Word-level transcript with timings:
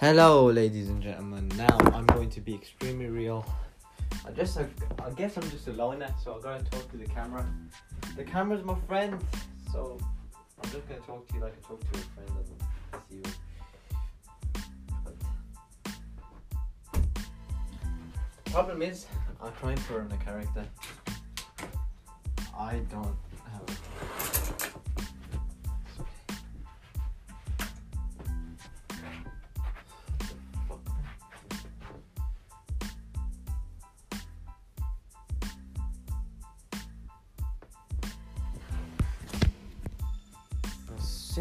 Hello, 0.00 0.46
ladies 0.46 0.90
and 0.90 1.02
gentlemen. 1.02 1.50
Now 1.56 1.76
I'm 1.92 2.06
going 2.06 2.30
to 2.30 2.40
be 2.40 2.54
extremely 2.54 3.06
real. 3.06 3.44
I 4.24 4.30
just, 4.30 4.56
I, 4.56 4.68
I 5.04 5.10
guess 5.10 5.36
I'm 5.36 5.50
just 5.50 5.66
a 5.66 5.72
loner, 5.72 6.14
so 6.22 6.34
I'm 6.34 6.40
gonna 6.40 6.62
talk 6.62 6.88
to 6.92 6.96
the 6.96 7.06
camera. 7.06 7.44
The 8.16 8.22
camera's 8.22 8.62
my 8.62 8.76
friend, 8.86 9.18
so 9.72 9.98
I'm 10.62 10.70
just 10.70 10.88
gonna 10.88 11.00
talk 11.00 11.26
to 11.26 11.34
you 11.34 11.40
like 11.40 11.52
I 11.52 11.66
talk 11.66 11.80
to 11.80 11.98
a 11.98 12.02
friend. 12.14 12.30
And 12.92 13.02
see 13.10 13.16
you. 13.16 13.22
But 15.04 15.14
problem 18.52 18.82
is, 18.82 19.06
I'm 19.42 19.52
trying 19.54 19.78
to 19.78 19.94
earn 19.96 20.12
a 20.12 20.24
character. 20.24 20.64
I 22.56 22.82
don't 22.88 23.16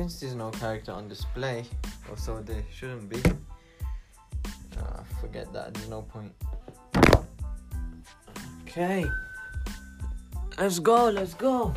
Since 0.08 0.22
there's 0.22 0.36
no 0.36 0.52
character 0.52 0.94
on 0.94 1.10
display, 1.10 1.66
or 2.10 2.16
so 2.16 2.40
there 2.40 2.64
shouldn't 2.74 3.10
be, 3.10 3.22
uh, 4.80 5.04
forget 5.20 5.52
that, 5.52 5.74
there's 5.74 5.90
no 5.90 6.02
point. 6.02 6.32
Okay. 8.62 9.04
Let's 10.58 10.80
go, 10.80 11.10
let's 11.10 11.34
go. 11.34 11.74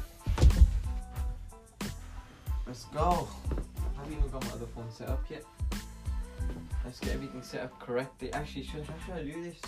Let's 2.69 2.85
go. 2.85 3.27
I 3.51 3.99
haven't 3.99 4.17
even 4.17 4.31
got 4.31 4.45
my 4.45 4.53
other 4.53 4.67
phone 4.77 4.87
set 4.93 5.09
up 5.09 5.25
yet. 5.29 5.43
Let's 6.85 7.01
get 7.01 7.15
everything 7.15 7.43
set 7.43 7.63
up 7.63 7.81
correctly. 7.81 8.33
Actually, 8.33 8.63
should, 8.63 8.85
how 8.85 8.95
should 9.07 9.15
I 9.15 9.25
do 9.25 9.43
this? 9.43 9.61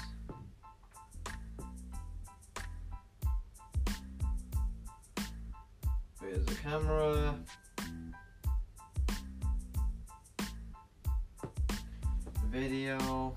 There's 6.20 6.46
the 6.46 6.54
camera. 6.62 7.34
Video. 12.52 13.34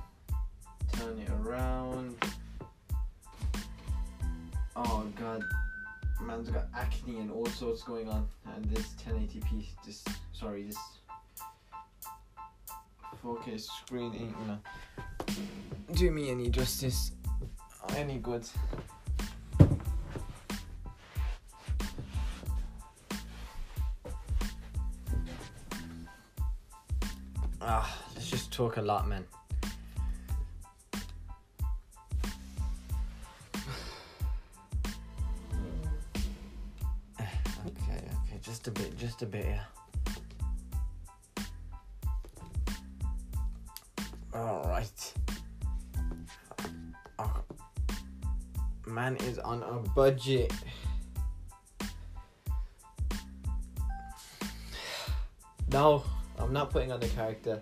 Turn 0.92 1.18
it 1.20 1.30
around. 1.30 2.18
Oh 4.76 5.06
god. 5.18 5.42
Man's 6.22 6.50
got 6.50 6.68
acne 6.76 7.20
and 7.20 7.32
all 7.32 7.46
sorts 7.46 7.82
going 7.84 8.10
on. 8.10 8.28
And 8.54 8.66
this 8.66 8.94
1080p, 9.08 9.68
this, 9.86 10.04
sorry, 10.34 10.64
this 10.64 10.78
4K 13.24 13.58
screen 13.62 14.14
ain't 14.16 14.34
gonna 14.38 14.60
do 15.94 16.12
me 16.12 16.30
any 16.30 16.50
justice 16.50 17.14
any 17.96 18.18
good. 18.18 18.46
Talk 28.56 28.78
a 28.78 28.82
lot, 28.82 29.06
man. 29.06 29.26
Okay, 37.68 38.00
okay, 38.24 38.40
just 38.42 38.68
a 38.68 38.72
bit, 38.72 38.98
just 38.98 39.22
a 39.24 39.26
bit, 39.26 39.46
yeah. 39.46 39.64
Alright. 44.34 45.14
Oh, 47.20 47.44
man 48.88 49.18
is 49.18 49.38
on 49.40 49.64
a 49.64 49.80
budget. 49.90 50.54
No, 55.72 56.06
I'm 56.40 56.54
not 56.54 56.70
putting 56.70 56.94
on 56.94 57.02
the 57.02 57.10
character. 57.10 57.62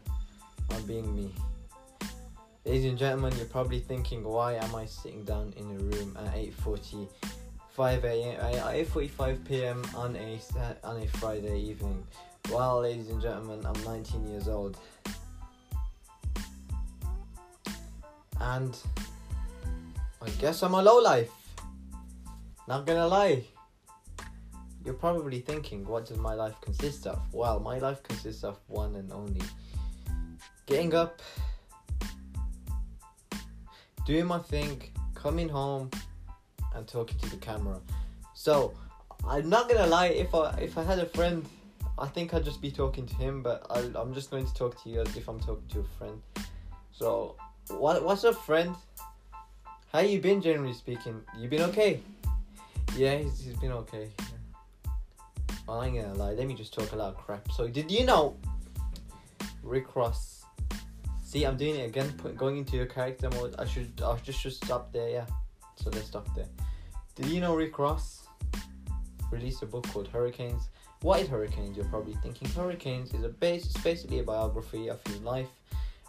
Being 0.81 1.15
me. 1.15 1.33
Ladies 2.65 2.85
and 2.85 2.97
gentlemen, 2.97 3.33
you're 3.37 3.45
probably 3.45 3.79
thinking, 3.79 4.21
why 4.23 4.55
am 4.55 4.75
I 4.75 4.85
sitting 4.85 5.23
down 5.23 5.53
in 5.55 5.65
a 5.71 5.79
room 5.79 6.17
at 6.19 6.33
8:40, 6.35 7.07
5 7.69 8.03
a.m. 8.03 8.39
uh, 8.41 8.69
8:45 8.71 9.45
p.m. 9.45 9.83
on 9.95 10.15
a 10.17 10.39
on 10.83 11.01
a 11.01 11.07
Friday 11.07 11.57
evening? 11.57 12.05
Well, 12.51 12.81
ladies 12.81 13.09
and 13.09 13.21
gentlemen, 13.21 13.65
I'm 13.65 13.81
19 13.85 14.27
years 14.27 14.49
old, 14.49 14.77
and 18.41 18.77
I 20.21 20.29
guess 20.39 20.63
I'm 20.63 20.73
a 20.73 20.81
low 20.81 20.99
life. 20.99 21.31
Not 22.67 22.85
gonna 22.85 23.07
lie. 23.07 23.45
You're 24.83 24.95
probably 24.95 25.39
thinking, 25.39 25.85
what 25.85 26.07
does 26.07 26.17
my 26.17 26.33
life 26.33 26.59
consist 26.59 27.07
of? 27.07 27.21
Well, 27.31 27.61
my 27.61 27.77
life 27.79 28.03
consists 28.03 28.43
of 28.43 28.59
one 28.67 28.95
and 28.95 29.13
only 29.13 29.41
getting 30.65 30.93
up, 30.93 31.21
doing 34.05 34.25
my 34.25 34.39
thing, 34.39 34.81
coming 35.15 35.49
home, 35.49 35.89
and 36.75 36.87
talking 36.87 37.17
to 37.19 37.29
the 37.29 37.37
camera. 37.37 37.79
So, 38.33 38.73
I'm 39.27 39.49
not 39.49 39.69
gonna 39.69 39.87
lie. 39.87 40.07
If 40.07 40.35
I 40.35 40.51
if 40.57 40.77
I 40.77 40.83
had 40.83 40.99
a 40.99 41.05
friend, 41.05 41.45
I 41.97 42.07
think 42.07 42.33
I'd 42.33 42.43
just 42.43 42.61
be 42.61 42.71
talking 42.71 43.05
to 43.05 43.15
him. 43.15 43.41
But 43.41 43.65
I, 43.69 43.79
I'm 43.99 44.13
just 44.13 44.31
going 44.31 44.45
to 44.45 44.53
talk 44.53 44.81
to 44.83 44.89
you 44.89 45.01
as 45.01 45.15
if 45.15 45.27
I'm 45.27 45.39
talking 45.39 45.67
to 45.69 45.79
a 45.79 45.97
friend. 45.97 46.21
So, 46.91 47.35
what 47.69 48.03
what's 48.03 48.23
up, 48.23 48.35
friend? 48.35 48.75
How 49.91 49.99
you 49.99 50.19
been, 50.19 50.41
generally 50.41 50.73
speaking? 50.73 51.21
You 51.37 51.47
been 51.47 51.61
okay? 51.69 52.01
Yeah, 52.97 53.17
he's, 53.17 53.39
he's 53.39 53.55
been 53.57 53.71
okay. 53.71 54.09
I 55.69 55.85
ain't 55.85 56.01
gonna 56.01 56.13
lie. 56.15 56.33
Let 56.33 56.47
me 56.47 56.55
just 56.55 56.73
talk 56.73 56.91
a 56.91 56.95
lot 56.95 57.09
of 57.09 57.17
crap. 57.17 57.51
So, 57.51 57.67
did 57.67 57.89
you 57.89 58.05
know 58.05 58.35
Rick 59.61 59.95
Ross? 59.95 60.42
See, 61.33 61.45
I'm 61.45 61.57
doing 61.57 61.77
it 61.77 61.85
again. 61.85 62.13
Put, 62.15 62.37
going 62.37 62.57
into 62.57 62.75
your 62.75 62.85
character 62.85 63.27
mode. 63.31 63.55
I 63.57 63.65
should. 63.65 63.99
I 64.05 64.15
just 64.17 64.39
should 64.39 64.53
stop 64.53 64.93
there. 64.93 65.09
Yeah. 65.09 65.25
So 65.77 65.89
let's 65.89 66.05
stop 66.05 66.27
there. 66.35 66.45
Did 67.15 67.25
you 67.25 67.41
know 67.41 67.55
Rick 67.55 67.79
Ross 67.79 68.27
released 69.31 69.63
a 69.63 69.65
book 69.65 69.87
called 69.87 70.07
Hurricanes? 70.07 70.69
What 71.01 71.21
is 71.21 71.27
Hurricanes? 71.27 71.75
You're 71.75 71.87
probably 71.87 72.13
thinking 72.21 72.49
Hurricanes 72.49 73.15
is 73.15 73.23
a 73.23 73.29
base. 73.29 73.65
It's 73.65 73.81
basically 73.81 74.19
a 74.19 74.23
biography 74.23 74.91
of 74.91 75.01
his 75.07 75.21
life, 75.21 75.49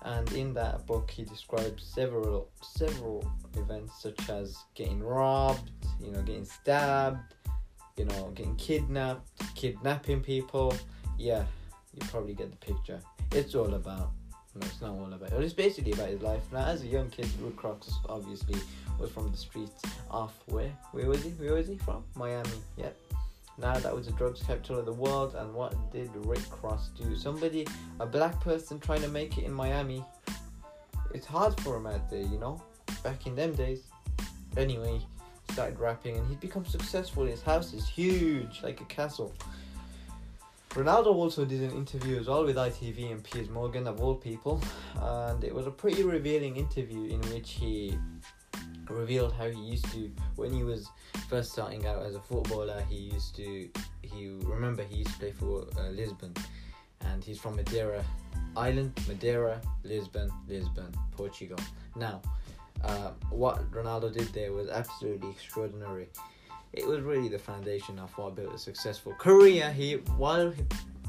and 0.02 0.30
in 0.32 0.52
that 0.52 0.86
book 0.86 1.10
he 1.10 1.24
describes 1.24 1.82
several 1.82 2.50
several 2.60 3.26
events 3.56 4.02
such 4.02 4.28
as 4.28 4.58
getting 4.74 5.02
robbed, 5.02 5.70
you 6.02 6.10
know, 6.10 6.20
getting 6.20 6.44
stabbed, 6.44 7.32
you 7.96 8.04
know, 8.04 8.30
getting 8.34 8.56
kidnapped, 8.56 9.26
kidnapping 9.54 10.20
people. 10.20 10.76
Yeah, 11.16 11.46
you 11.94 12.06
probably 12.08 12.34
get 12.34 12.50
the 12.50 12.58
picture. 12.58 13.00
It's 13.32 13.54
all 13.54 13.72
about. 13.72 14.10
No, 14.54 14.66
it's 14.66 14.80
not 14.80 14.90
all 14.90 15.12
about. 15.12 15.32
It. 15.32 15.42
It's 15.42 15.52
basically 15.52 15.92
about 15.92 16.08
his 16.08 16.22
life. 16.22 16.42
Now, 16.52 16.66
as 16.66 16.82
a 16.82 16.86
young 16.86 17.10
kid, 17.10 17.28
Rick 17.40 17.62
Ross 17.62 17.98
obviously 18.08 18.60
was 18.98 19.10
from 19.10 19.30
the 19.30 19.36
streets 19.36 19.82
of 20.10 20.32
where? 20.46 20.70
Where 20.92 21.06
was 21.06 21.22
he? 21.24 21.30
Where 21.30 21.54
was 21.54 21.66
he 21.66 21.76
from? 21.76 22.04
Miami. 22.14 22.48
Yep. 22.76 22.96
Now 23.58 23.78
that 23.78 23.94
was 23.94 24.06
the 24.06 24.12
drugs 24.12 24.42
capital 24.42 24.78
of 24.78 24.86
the 24.86 24.92
world, 24.92 25.34
and 25.36 25.54
what 25.54 25.74
did 25.92 26.10
Rick 26.14 26.62
Ross 26.62 26.88
do? 26.98 27.16
Somebody, 27.16 27.66
a 28.00 28.06
black 28.06 28.40
person 28.40 28.80
trying 28.80 29.02
to 29.02 29.08
make 29.08 29.38
it 29.38 29.44
in 29.44 29.52
Miami. 29.52 30.04
It's 31.12 31.26
hard 31.26 31.58
for 31.60 31.76
him 31.76 31.86
out 31.86 32.10
there, 32.10 32.22
you 32.22 32.38
know. 32.38 32.60
Back 33.02 33.26
in 33.26 33.36
them 33.36 33.54
days. 33.54 33.82
Anyway, 34.56 35.00
started 35.52 35.78
rapping, 35.78 36.16
and 36.16 36.28
he'd 36.28 36.40
become 36.40 36.64
successful. 36.64 37.24
His 37.24 37.42
house 37.42 37.72
is 37.72 37.88
huge, 37.88 38.60
like 38.62 38.80
a 38.80 38.84
castle. 38.84 39.32
Ronaldo 40.74 41.14
also 41.14 41.44
did 41.44 41.62
an 41.62 41.70
interview 41.70 42.18
as 42.18 42.26
well 42.26 42.44
with 42.44 42.56
ITV 42.56 43.12
and 43.12 43.22
Piers 43.22 43.48
Morgan, 43.48 43.86
of 43.86 44.00
all 44.00 44.16
people, 44.16 44.60
and 45.00 45.44
it 45.44 45.54
was 45.54 45.68
a 45.68 45.70
pretty 45.70 46.02
revealing 46.02 46.56
interview 46.56 47.04
in 47.04 47.20
which 47.32 47.52
he 47.52 47.96
revealed 48.90 49.32
how 49.32 49.48
he 49.48 49.60
used 49.60 49.88
to, 49.92 50.10
when 50.34 50.52
he 50.52 50.64
was 50.64 50.88
first 51.28 51.52
starting 51.52 51.86
out 51.86 52.02
as 52.02 52.16
a 52.16 52.20
footballer, 52.20 52.82
he 52.90 52.96
used 52.96 53.36
to, 53.36 53.68
he 54.02 54.28
remember 54.42 54.82
he 54.82 54.96
used 54.96 55.12
to 55.12 55.18
play 55.20 55.30
for 55.30 55.64
uh, 55.78 55.90
Lisbon, 55.90 56.34
and 57.02 57.22
he's 57.22 57.38
from 57.38 57.54
Madeira 57.54 58.04
Island, 58.56 58.92
Madeira, 59.06 59.60
Lisbon, 59.84 60.28
Lisbon, 60.48 60.92
Portugal. 61.12 61.58
Now, 61.94 62.20
uh, 62.82 63.10
what 63.30 63.70
Ronaldo 63.70 64.12
did 64.12 64.32
there 64.32 64.52
was 64.52 64.68
absolutely 64.68 65.30
extraordinary 65.30 66.08
it 66.76 66.86
was 66.86 67.00
really 67.00 67.28
the 67.28 67.38
foundation 67.38 67.98
of 67.98 68.10
what 68.16 68.32
I 68.32 68.34
built 68.34 68.54
a 68.54 68.58
successful 68.58 69.12
career. 69.14 69.72
He 69.72 69.94
while 70.16 70.50
he, 70.50 70.62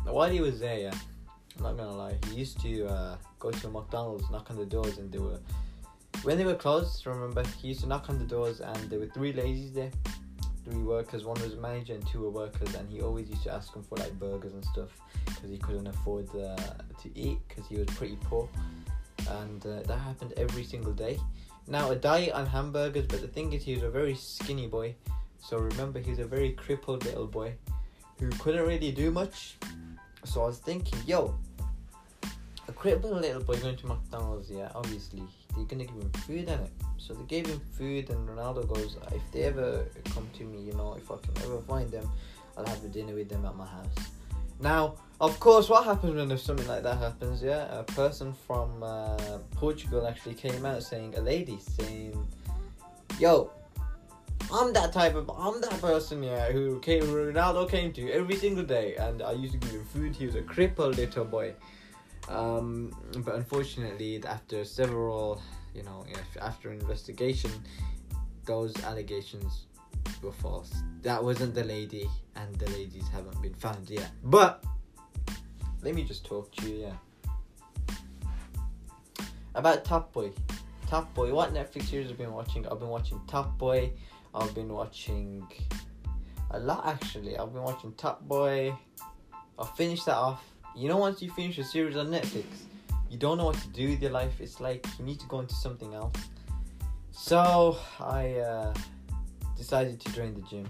while 0.05 0.29
he 0.29 0.41
was 0.41 0.59
there, 0.59 0.91
I'm 1.57 1.63
not 1.63 1.77
gonna 1.77 1.95
lie, 1.95 2.17
he 2.29 2.35
used 2.35 2.59
to 2.61 2.85
uh, 2.87 3.17
go 3.39 3.51
to 3.51 3.67
McDonald's, 3.69 4.29
knock 4.31 4.49
on 4.51 4.57
the 4.57 4.65
doors, 4.65 4.97
and 4.97 5.11
they 5.11 5.19
were 5.19 5.39
when 6.23 6.37
they 6.37 6.45
were 6.45 6.55
closed. 6.55 7.05
Remember, 7.05 7.43
he 7.61 7.69
used 7.69 7.81
to 7.81 7.87
knock 7.87 8.09
on 8.09 8.17
the 8.19 8.25
doors, 8.25 8.61
and 8.61 8.89
there 8.89 8.99
were 8.99 9.11
three 9.17 9.33
ladies 9.33 9.71
there. 9.73 9.91
three 10.65 10.81
workers. 10.81 11.23
One 11.25 11.39
was 11.41 11.53
a 11.53 11.57
manager 11.57 11.93
and 11.93 12.05
two 12.07 12.21
were 12.21 12.29
workers, 12.29 12.73
and 12.75 12.89
he 12.89 13.01
always 13.01 13.29
used 13.29 13.43
to 13.43 13.53
ask 13.53 13.73
them 13.73 13.83
for 13.83 13.95
like 13.97 14.13
burgers 14.19 14.53
and 14.53 14.65
stuff 14.65 14.89
because 15.25 15.49
he 15.49 15.57
couldn't 15.57 15.87
afford 15.87 16.27
uh, 16.35 16.55
to 17.01 17.07
eat 17.15 17.37
because 17.47 17.67
he 17.67 17.77
was 17.77 17.87
pretty 17.87 18.17
poor, 18.23 18.49
and 19.29 19.65
uh, 19.65 19.81
that 19.83 19.97
happened 19.97 20.33
every 20.37 20.63
single 20.63 20.93
day. 20.93 21.19
Now 21.67 21.91
a 21.91 21.95
diet 21.95 22.33
on 22.33 22.45
hamburgers, 22.45 23.05
but 23.07 23.21
the 23.21 23.27
thing 23.27 23.53
is, 23.53 23.63
he 23.63 23.75
was 23.75 23.83
a 23.83 23.89
very 23.89 24.15
skinny 24.15 24.67
boy. 24.67 24.95
So 25.39 25.57
remember, 25.57 25.99
he's 25.99 26.19
a 26.19 26.25
very 26.25 26.51
crippled 26.53 27.05
little 27.05 27.27
boy 27.27 27.53
who 28.19 28.29
couldn't 28.29 28.65
really 28.65 28.91
do 28.91 29.11
much. 29.11 29.57
So 30.23 30.43
I 30.43 30.47
was 30.47 30.57
thinking, 30.57 30.99
yo, 31.05 31.37
a 32.67 32.71
crippled 32.71 33.21
little 33.21 33.43
boy 33.43 33.57
going 33.57 33.77
to 33.77 33.87
McDonald's, 33.87 34.49
yeah, 34.49 34.71
obviously 34.73 35.21
they're 35.55 35.65
gonna 35.65 35.85
give 35.85 35.95
him 35.95 36.11
food 36.25 36.47
in 36.47 36.49
it. 36.49 36.71
So 36.97 37.13
they 37.13 37.23
gave 37.25 37.45
him 37.47 37.61
food, 37.77 38.09
and 38.09 38.27
Ronaldo 38.27 38.67
goes, 38.67 38.97
if 39.11 39.21
they 39.31 39.43
ever 39.43 39.85
come 40.05 40.27
to 40.37 40.43
me, 40.43 40.61
you 40.61 40.73
know, 40.73 40.95
if 40.97 41.11
I 41.11 41.17
can 41.17 41.37
ever 41.43 41.59
find 41.61 41.91
them, 41.91 42.09
I'll 42.57 42.65
have 42.65 42.83
a 42.83 42.87
dinner 42.87 43.13
with 43.13 43.29
them 43.29 43.45
at 43.45 43.55
my 43.55 43.65
house. 43.65 43.95
Now, 44.59 44.95
of 45.19 45.39
course, 45.39 45.69
what 45.69 45.83
happens 45.83 46.15
when 46.15 46.31
if 46.31 46.41
something 46.41 46.67
like 46.67 46.83
that 46.83 46.97
happens? 46.97 47.43
Yeah, 47.43 47.67
a 47.77 47.83
person 47.83 48.33
from 48.47 48.81
uh, 48.81 49.37
Portugal 49.51 50.07
actually 50.07 50.35
came 50.35 50.65
out 50.65 50.81
saying, 50.81 51.15
a 51.17 51.21
lady 51.21 51.59
saying, 51.59 52.17
"Yo, 53.19 53.51
I'm 54.51 54.73
that 54.73 54.93
type 54.93 55.15
of, 55.15 55.29
I'm 55.29 55.59
that 55.61 55.81
person, 55.81 56.23
yeah, 56.23 56.51
who 56.51 56.79
came, 56.79 57.03
Ronaldo 57.03 57.69
came 57.69 57.91
to 57.93 58.11
every 58.11 58.35
single 58.35 58.63
day, 58.63 58.95
and 58.95 59.21
I 59.21 59.31
used 59.33 59.53
to 59.53 59.59
give 59.59 59.71
him 59.71 59.85
food. 59.85 60.15
He 60.15 60.25
was 60.25 60.35
a 60.35 60.41
crippled 60.41 60.97
little 60.97 61.25
boy." 61.25 61.53
Um, 62.29 62.91
but 63.19 63.35
unfortunately, 63.35 64.23
after 64.25 64.65
several, 64.65 65.41
you 65.73 65.83
know, 65.83 66.05
after 66.41 66.71
investigation, 66.71 67.51
those 68.45 68.73
allegations 68.83 69.65
were 70.21 70.31
false. 70.31 70.73
That 71.01 71.23
wasn't 71.23 71.53
the 71.53 71.63
lady, 71.63 72.09
and 72.35 72.55
the 72.55 72.69
ladies 72.71 73.07
haven't 73.09 73.41
been 73.41 73.53
found 73.55 73.89
yet. 73.89 74.11
But 74.23 74.63
let 75.81 75.93
me 75.95 76.03
just 76.03 76.25
talk 76.25 76.51
to 76.55 76.69
you, 76.69 76.87
yeah. 76.87 76.93
About 79.53 79.85
Top 79.85 80.11
Boy. 80.13 80.31
Top 80.87 81.13
Boy. 81.13 81.33
What 81.33 81.53
Netflix 81.53 81.85
series 81.85 82.09
I've 82.09 82.17
been 82.17 82.33
watching? 82.33 82.67
I've 82.67 82.79
been 82.79 82.89
watching 82.89 83.21
Top 83.27 83.57
Boy. 83.57 83.91
I've 84.35 84.53
been 84.53 84.69
watching 84.69 85.47
a 86.51 86.59
lot 86.59 86.85
actually. 86.85 87.37
I've 87.37 87.53
been 87.53 87.63
watching 87.63 87.93
Top 87.93 88.21
Boy. 88.27 88.75
I 89.57 89.65
finished 89.77 90.05
that 90.07 90.15
off 90.15 90.43
you 90.75 90.89
know, 90.89 90.97
once 90.97 91.21
you 91.21 91.31
finish 91.31 91.57
a 91.57 91.63
series 91.63 91.95
on 91.95 92.07
Netflix, 92.07 92.45
you 93.09 93.17
don't 93.17 93.37
know 93.37 93.45
what 93.45 93.55
to 93.55 93.67
do 93.69 93.89
with 93.91 94.01
your 94.01 94.11
life. 94.11 94.41
It's 94.41 94.59
like 94.59 94.85
you 94.99 95.05
need 95.05 95.19
to 95.21 95.27
go 95.27 95.39
into 95.39 95.55
something 95.55 95.93
else. 95.93 96.17
So 97.11 97.77
I 97.99 98.35
uh, 98.35 98.73
decided 99.55 100.01
to 100.01 100.11
join 100.11 100.33
the 100.33 100.41
gym. 100.41 100.69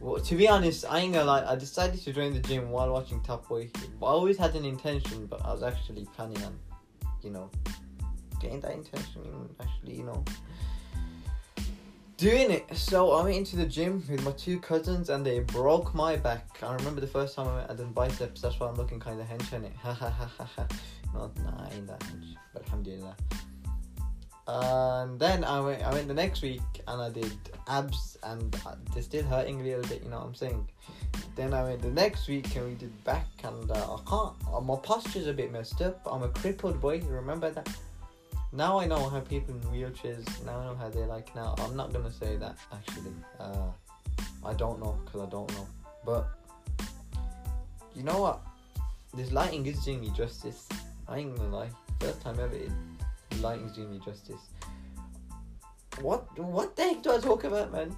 Well, 0.00 0.20
to 0.20 0.34
be 0.34 0.48
honest, 0.48 0.84
I 0.88 0.98
ain't 0.98 1.14
gonna 1.14 1.24
lie. 1.24 1.44
I 1.44 1.54
decided 1.54 2.00
to 2.02 2.12
join 2.12 2.34
the 2.34 2.40
gym 2.40 2.70
while 2.70 2.92
watching 2.92 3.20
Top 3.22 3.48
Boy. 3.48 3.70
I 3.76 4.04
always 4.04 4.36
had 4.36 4.56
an 4.56 4.64
intention, 4.64 5.26
but 5.26 5.44
I 5.44 5.52
was 5.52 5.62
actually 5.62 6.04
planning 6.16 6.42
on, 6.42 6.58
you 7.22 7.30
know, 7.30 7.48
getting 8.40 8.60
that 8.62 8.72
intention. 8.72 9.22
Actually, 9.60 9.94
you 9.94 10.04
know, 10.04 10.24
doing 12.22 12.52
it. 12.52 12.64
So 12.76 13.10
I 13.10 13.24
went 13.24 13.36
into 13.36 13.56
the 13.56 13.66
gym 13.66 14.00
with 14.08 14.24
my 14.24 14.30
two 14.30 14.60
cousins 14.60 15.10
and 15.10 15.26
they 15.26 15.40
broke 15.40 15.92
my 15.92 16.14
back. 16.14 16.56
I 16.62 16.72
remember 16.74 17.00
the 17.00 17.06
first 17.08 17.34
time 17.34 17.48
I 17.48 17.56
went, 17.56 17.70
I 17.70 17.74
did 17.74 17.92
biceps. 17.92 18.40
That's 18.40 18.60
why 18.60 18.68
I'm 18.68 18.76
looking 18.76 19.00
kind 19.00 19.20
of 19.20 19.26
hench 19.26 19.52
on 19.52 19.64
it. 19.64 19.72
Not, 21.12 21.36
nah, 21.38 21.68
ain't 21.72 21.88
that 21.88 21.98
hench. 21.98 22.36
But 22.54 22.62
alhamdulillah. 22.66 23.16
And 24.46 25.18
then 25.18 25.42
I 25.42 25.58
went, 25.58 25.82
I 25.82 25.92
went 25.92 26.06
the 26.06 26.14
next 26.14 26.42
week 26.42 26.60
and 26.86 27.02
I 27.02 27.10
did 27.10 27.32
abs 27.66 28.16
and 28.22 28.56
they're 28.94 29.02
still 29.02 29.24
hurting 29.24 29.60
a 29.60 29.64
little 29.64 29.82
bit, 29.82 30.04
you 30.04 30.08
know 30.08 30.18
what 30.18 30.26
I'm 30.26 30.34
saying? 30.36 30.68
Then 31.34 31.52
I 31.52 31.64
went 31.64 31.82
the 31.82 31.90
next 31.90 32.28
week 32.28 32.54
and 32.54 32.68
we 32.68 32.74
did 32.74 33.02
back 33.02 33.26
and 33.42 33.68
uh, 33.68 33.96
I 33.96 34.00
can't, 34.08 34.34
uh, 34.52 34.60
my 34.60 34.76
posture's 34.76 35.26
a 35.26 35.32
bit 35.32 35.50
messed 35.50 35.82
up. 35.82 36.00
I'm 36.06 36.22
a 36.22 36.28
crippled 36.28 36.80
boy, 36.80 36.98
you 36.98 37.08
remember 37.08 37.50
that? 37.50 37.68
Now 38.52 38.78
I 38.78 38.86
know 38.86 39.08
how 39.08 39.20
people 39.20 39.54
in 39.54 39.60
wheelchairs. 39.62 40.26
Now 40.44 40.60
I 40.60 40.64
know 40.66 40.74
how 40.74 40.88
they 40.90 41.04
like. 41.04 41.34
Now 41.34 41.54
I'm 41.58 41.76
not 41.76 41.92
gonna 41.92 42.12
say 42.12 42.36
that 42.36 42.56
actually. 42.72 43.14
Uh, 43.40 43.68
I 44.44 44.52
don't 44.54 44.78
know 44.80 44.98
because 45.04 45.22
I 45.22 45.30
don't 45.30 45.50
know. 45.52 45.66
But 46.04 46.28
you 47.94 48.02
know 48.02 48.20
what? 48.20 48.40
This 49.14 49.32
lighting 49.32 49.66
is 49.66 49.84
doing 49.84 50.00
me 50.00 50.10
justice. 50.10 50.68
I 51.08 51.18
ain't 51.18 51.36
gonna 51.36 51.56
lie. 51.56 51.70
First 52.00 52.20
time 52.20 52.38
ever, 52.40 52.54
it, 52.54 52.70
lighting's 53.40 53.72
doing 53.72 53.90
me 53.90 54.00
justice. 54.04 54.40
What? 56.00 56.38
What 56.38 56.76
the 56.76 56.82
heck 56.82 57.02
do 57.02 57.12
I 57.12 57.18
talk 57.18 57.44
about, 57.44 57.72
man? 57.72 57.96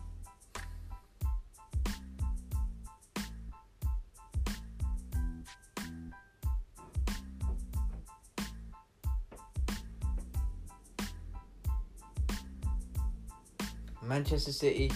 Manchester 14.14 14.52
City. 14.52 14.92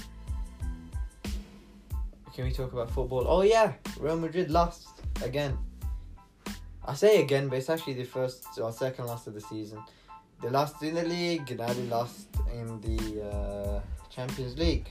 Can 2.32 2.44
we 2.44 2.53
talk 2.53 2.73
about 2.73 2.88
football? 2.88 3.25
Oh 3.26 3.43
yeah, 3.43 3.73
Real 3.99 4.17
Madrid 4.17 4.49
lost 4.49 4.91
again. 5.25 5.59
I 6.87 6.94
say 6.94 7.20
again, 7.20 7.49
but 7.49 7.59
it's 7.59 7.69
actually 7.69 7.94
the 7.94 8.05
first 8.05 8.47
or 8.62 8.70
second 8.70 9.06
loss 9.06 9.26
of 9.26 9.35
the 9.35 9.41
season. 9.41 9.82
They 10.41 10.50
lost 10.50 10.81
in 10.85 10.94
the 10.94 11.03
league, 11.03 11.59
now 11.59 11.73
they 11.73 11.88
lost 11.99 12.29
in 12.55 12.81
the 12.81 13.29
uh, 13.29 13.81
Champions 14.09 14.56
League. 14.56 14.88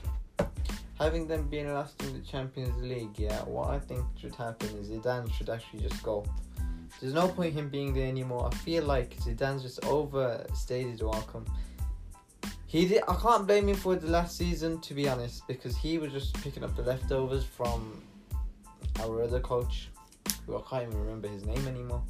Having 0.98 1.26
them 1.26 1.48
being 1.48 1.72
lost 1.72 2.02
in 2.02 2.12
the 2.12 2.20
Champions 2.32 2.76
League, 2.82 3.18
yeah, 3.18 3.40
what 3.44 3.70
I 3.70 3.78
think 3.78 4.04
should 4.20 4.34
happen 4.34 4.68
is 4.76 4.90
Zidane 4.90 5.32
should 5.32 5.48
actually 5.48 5.80
just 5.88 6.02
go. 6.02 6.26
There's 7.00 7.14
no 7.14 7.28
point 7.28 7.54
him 7.54 7.70
being 7.70 7.94
there 7.94 8.08
anymore. 8.08 8.50
I 8.52 8.54
feel 8.56 8.84
like 8.84 9.16
Zidane's 9.20 9.62
just 9.62 9.82
overstayed 9.86 10.88
his 10.88 11.02
welcome. 11.02 11.46
He 12.68 12.86
did. 12.86 13.02
I 13.08 13.14
can't 13.14 13.46
blame 13.46 13.66
him 13.70 13.76
for 13.76 13.96
the 13.96 14.08
last 14.08 14.36
season, 14.36 14.78
to 14.82 14.92
be 14.92 15.08
honest, 15.08 15.48
because 15.48 15.74
he 15.74 15.96
was 15.96 16.12
just 16.12 16.34
picking 16.42 16.62
up 16.62 16.76
the 16.76 16.82
leftovers 16.82 17.42
from 17.42 18.02
our 19.00 19.22
other 19.22 19.40
coach, 19.40 19.88
who 20.44 20.58
I 20.58 20.60
can't 20.68 20.82
even 20.88 21.00
remember 21.00 21.28
his 21.28 21.46
name 21.46 21.66
anymore. 21.66 22.02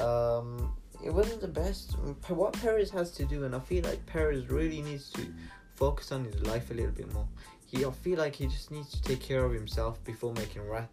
Um, 0.00 0.72
it 1.04 1.12
wasn't 1.12 1.40
the 1.40 1.48
best. 1.48 1.96
What 2.28 2.52
Perez 2.52 2.88
has 2.90 3.10
to 3.12 3.24
do, 3.24 3.44
and 3.44 3.54
I 3.54 3.58
feel 3.58 3.82
like 3.82 4.06
Perez 4.06 4.48
really 4.48 4.80
needs 4.80 5.10
to 5.10 5.26
focus 5.74 6.12
on 6.12 6.24
his 6.24 6.40
life 6.46 6.70
a 6.70 6.74
little 6.74 6.92
bit 6.92 7.12
more. 7.12 7.26
He, 7.66 7.84
I 7.84 7.90
feel 7.90 8.18
like 8.20 8.36
he 8.36 8.46
just 8.46 8.70
needs 8.70 8.92
to 8.92 9.02
take 9.02 9.20
care 9.20 9.44
of 9.44 9.52
himself 9.52 10.02
before 10.04 10.32
making 10.34 10.68
rat 10.68 10.88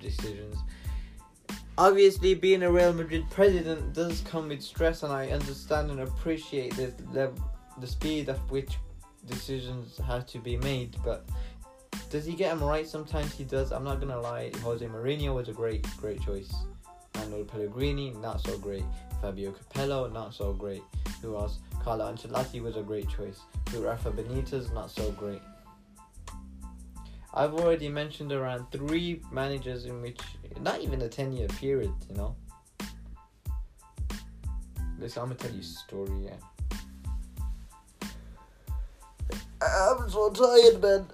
decisions. 0.00 0.56
Obviously, 1.78 2.34
being 2.34 2.64
a 2.64 2.72
Real 2.72 2.92
Madrid 2.92 3.24
president 3.30 3.94
does 3.94 4.20
come 4.22 4.48
with 4.48 4.62
stress, 4.62 5.04
and 5.04 5.12
I 5.12 5.28
understand 5.28 5.92
and 5.92 6.00
appreciate 6.00 6.74
this 6.74 6.94
level 7.12 7.38
the 7.80 7.86
speed 7.86 8.28
at 8.28 8.38
which 8.50 8.78
decisions 9.26 9.98
have 10.06 10.26
to 10.26 10.38
be 10.38 10.56
made, 10.56 10.96
but 11.04 11.26
does 12.10 12.24
he 12.24 12.34
get 12.34 12.56
them 12.56 12.66
right? 12.66 12.86
Sometimes 12.86 13.32
he 13.34 13.44
does. 13.44 13.72
I'm 13.72 13.84
not 13.84 14.00
gonna 14.00 14.20
lie. 14.20 14.50
Jose 14.62 14.86
Mourinho 14.86 15.34
was 15.34 15.48
a 15.48 15.52
great, 15.52 15.86
great 15.96 16.22
choice. 16.22 16.54
Manuel 17.16 17.44
Pellegrini, 17.44 18.10
not 18.10 18.40
so 18.40 18.56
great. 18.58 18.84
Fabio 19.20 19.52
Capello, 19.52 20.12
not 20.12 20.34
so 20.34 20.52
great. 20.52 20.82
Who 21.22 21.36
else? 21.36 21.58
Carlo 21.82 22.12
Ancelotti 22.12 22.62
was 22.62 22.76
a 22.76 22.82
great 22.82 23.08
choice. 23.08 23.40
Who 23.70 23.84
Rafa 23.84 24.10
Benitez, 24.10 24.72
not 24.72 24.90
so 24.90 25.10
great. 25.12 25.40
I've 27.34 27.54
already 27.54 27.88
mentioned 27.88 28.32
around 28.32 28.70
three 28.72 29.20
managers 29.30 29.84
in 29.84 30.00
which, 30.00 30.20
not 30.60 30.80
even 30.80 31.02
a 31.02 31.08
10 31.08 31.32
year 31.32 31.48
period, 31.48 31.92
you 32.08 32.16
know. 32.16 32.36
Listen, 34.98 35.22
I'm 35.22 35.28
gonna 35.28 35.38
tell 35.38 35.52
you 35.52 35.60
a 35.60 35.62
story, 35.62 36.24
yeah. 36.24 36.55
I'm 39.78 40.08
so 40.08 40.30
tired, 40.30 40.80
man. 40.80 41.06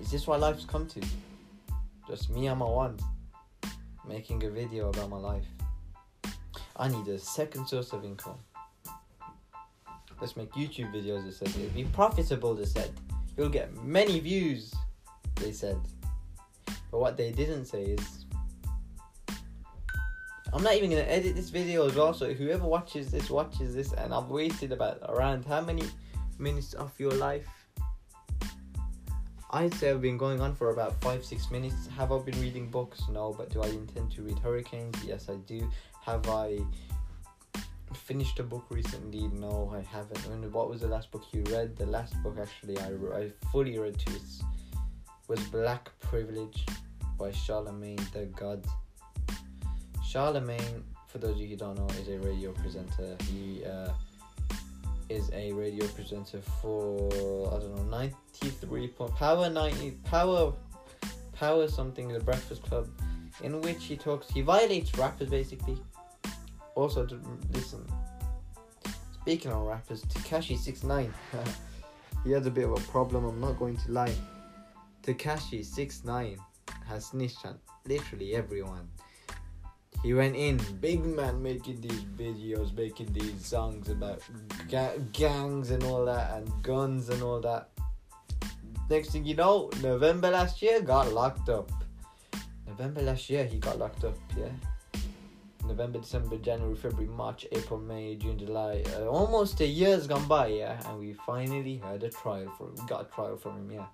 Is 0.00 0.12
this 0.12 0.24
what 0.28 0.38
life's 0.38 0.64
come 0.64 0.86
to? 0.86 1.00
Just 2.06 2.30
me 2.30 2.46
and 2.46 2.60
my 2.60 2.66
one 2.66 2.96
making 4.06 4.44
a 4.44 4.50
video 4.50 4.90
about 4.90 5.10
my 5.10 5.16
life. 5.16 5.46
I 6.76 6.86
need 6.86 7.08
a 7.08 7.18
second 7.18 7.66
source 7.66 7.92
of 7.92 8.04
income. 8.04 8.38
Let's 10.20 10.36
make 10.36 10.52
YouTube 10.52 10.94
videos, 10.94 11.24
they 11.24 11.32
said. 11.32 11.48
It'll 11.48 11.74
be 11.74 11.84
profitable, 11.84 12.54
they 12.54 12.64
said. 12.64 12.92
You'll 13.36 13.48
get 13.48 13.74
many 13.82 14.20
views, 14.20 14.72
they 15.40 15.50
said. 15.50 15.80
But 16.92 17.00
what 17.00 17.16
they 17.16 17.32
didn't 17.32 17.64
say 17.64 17.82
is 17.82 18.23
I'm 20.54 20.62
not 20.62 20.74
even 20.74 20.88
gonna 20.88 21.02
edit 21.02 21.34
this 21.34 21.50
video 21.50 21.84
as 21.84 21.96
well. 21.96 22.14
So 22.14 22.32
whoever 22.32 22.64
watches 22.64 23.10
this 23.10 23.28
watches 23.28 23.74
this, 23.74 23.92
and 23.92 24.14
I've 24.14 24.28
wasted 24.28 24.70
about 24.70 25.00
around 25.08 25.44
how 25.44 25.60
many 25.60 25.82
minutes 26.38 26.74
of 26.74 26.92
your 26.96 27.10
life? 27.10 27.48
I'd 29.50 29.74
say 29.74 29.90
I've 29.90 30.00
been 30.00 30.16
going 30.16 30.40
on 30.40 30.54
for 30.54 30.70
about 30.70 31.00
five 31.00 31.24
six 31.24 31.50
minutes. 31.50 31.88
Have 31.96 32.12
I 32.12 32.18
been 32.20 32.40
reading 32.40 32.70
books? 32.70 33.02
No, 33.10 33.32
but 33.32 33.50
do 33.50 33.62
I 33.62 33.66
intend 33.66 34.12
to 34.12 34.22
read 34.22 34.38
Hurricanes? 34.38 34.96
Yes, 35.04 35.28
I 35.28 35.34
do. 35.38 35.68
Have 36.04 36.28
I 36.28 36.60
finished 37.92 38.38
a 38.38 38.44
book 38.44 38.66
recently? 38.70 39.26
No, 39.32 39.72
I 39.74 39.80
haven't. 39.80 40.24
And 40.26 40.52
what 40.52 40.70
was 40.70 40.82
the 40.82 40.88
last 40.88 41.10
book 41.10 41.24
you 41.32 41.42
read? 41.50 41.76
The 41.76 41.86
last 41.86 42.14
book 42.22 42.38
actually 42.40 42.78
I, 42.78 42.90
I 43.16 43.32
fully 43.50 43.76
read 43.76 43.98
to 43.98 44.12
was, 44.12 44.44
was 45.26 45.40
Black 45.48 45.90
Privilege 45.98 46.64
by 47.18 47.32
Charlemagne 47.32 48.06
the 48.12 48.26
God. 48.26 48.64
Charlemagne, 50.14 50.84
for 51.08 51.18
those 51.18 51.32
of 51.32 51.38
you 51.38 51.48
who 51.48 51.56
don't 51.56 51.76
know, 51.76 51.88
is 52.00 52.06
a 52.06 52.20
radio 52.20 52.52
presenter. 52.52 53.16
He 53.32 53.64
uh, 53.64 53.90
is 55.08 55.28
a 55.32 55.50
radio 55.50 55.88
presenter 55.88 56.40
for 56.62 57.52
I 57.52 57.58
don't 57.58 57.74
know 57.74 57.82
ninety 57.98 58.50
three 58.60 58.86
point 58.86 59.12
power 59.16 59.50
ninety 59.50 59.90
power 60.04 60.52
power 61.32 61.66
something 61.66 62.06
the 62.06 62.20
Breakfast 62.20 62.62
Club, 62.62 62.88
in 63.42 63.60
which 63.62 63.86
he 63.86 63.96
talks 63.96 64.30
he 64.30 64.40
violates 64.40 64.96
rappers 64.96 65.30
basically. 65.30 65.76
Also, 66.76 67.04
to 67.04 67.20
listen. 67.50 67.84
Speaking 69.20 69.50
on 69.50 69.66
rappers, 69.66 70.04
Tekashi 70.04 70.56
Six 70.56 70.84
Nine, 70.84 71.12
he 72.24 72.30
has 72.30 72.46
a 72.46 72.52
bit 72.52 72.66
of 72.66 72.70
a 72.70 72.80
problem. 72.92 73.24
I'm 73.24 73.40
not 73.40 73.58
going 73.58 73.78
to 73.78 73.90
lie. 73.90 74.14
Tekashi 75.02 75.64
Six 75.64 76.04
Nine 76.04 76.38
has 76.86 77.06
snitched 77.06 77.44
on 77.44 77.58
literally 77.84 78.36
everyone. 78.36 78.88
He 80.02 80.12
went 80.12 80.36
in, 80.36 80.58
big 80.80 81.04
man, 81.04 81.42
making 81.42 81.80
these 81.80 82.04
videos, 82.18 82.74
making 82.76 83.12
these 83.12 83.44
songs 83.44 83.88
about 83.88 84.22
ga- 84.68 84.98
gangs 85.12 85.70
and 85.70 85.82
all 85.84 86.04
that, 86.04 86.36
and 86.36 86.62
guns 86.62 87.08
and 87.08 87.22
all 87.22 87.40
that. 87.40 87.70
Next 88.90 89.12
thing 89.12 89.24
you 89.24 89.34
know, 89.34 89.70
November 89.82 90.30
last 90.30 90.60
year, 90.60 90.82
got 90.82 91.12
locked 91.12 91.48
up. 91.48 91.70
November 92.66 93.00
last 93.00 93.30
year, 93.30 93.44
he 93.46 93.58
got 93.58 93.78
locked 93.78 94.04
up, 94.04 94.16
yeah. 94.36 94.50
November, 95.66 95.98
December, 95.98 96.36
January, 96.36 96.74
February, 96.74 97.08
March, 97.08 97.46
April, 97.52 97.80
May, 97.80 98.16
June, 98.16 98.38
July. 98.38 98.82
Uh, 98.94 99.06
almost 99.06 99.60
a 99.60 99.66
year's 99.66 100.06
gone 100.06 100.26
by, 100.28 100.48
yeah, 100.48 100.78
and 100.88 100.98
we 100.98 101.14
finally 101.14 101.80
had 101.82 102.02
a 102.02 102.10
trial 102.10 102.52
for 102.58 102.66
we 102.66 102.86
got 102.86 103.02
a 103.02 103.14
trial 103.14 103.36
from 103.36 103.56
him, 103.56 103.70
yeah. 103.70 103.86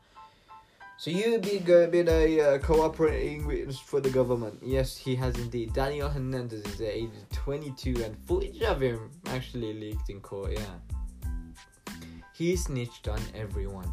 So 1.01 1.11
you've 1.11 1.41
been, 1.41 1.63
uh, 1.63 1.87
been 1.87 2.11
a 2.11 2.41
uh, 2.41 2.59
cooperating 2.59 3.47
witness 3.47 3.79
for 3.79 4.03
the 4.03 4.11
government. 4.11 4.59
Yes, 4.63 4.99
he 4.99 5.17
has 5.17 5.35
indeed. 5.37 5.73
Daniel 5.73 6.11
Hernandez 6.11 6.63
is 6.67 6.83
age 6.83 7.09
22 7.33 8.05
and 8.05 8.15
footage 8.27 8.61
of 8.61 8.83
him 8.83 9.11
actually 9.29 9.73
leaked 9.73 10.11
in 10.11 10.21
court, 10.21 10.53
yeah. 10.53 11.95
He 12.35 12.55
snitched 12.55 13.09
on 13.09 13.19
everyone. 13.35 13.91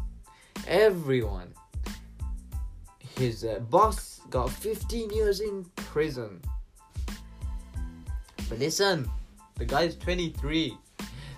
Everyone. 0.66 1.54
His 3.16 3.42
uh, 3.42 3.60
boss 3.70 4.20
got 4.28 4.50
15 4.50 5.08
years 5.08 5.40
in 5.40 5.64
prison. 5.76 6.42
But 8.50 8.58
listen, 8.58 9.10
the 9.56 9.64
guy's 9.64 9.96
23. 9.96 10.76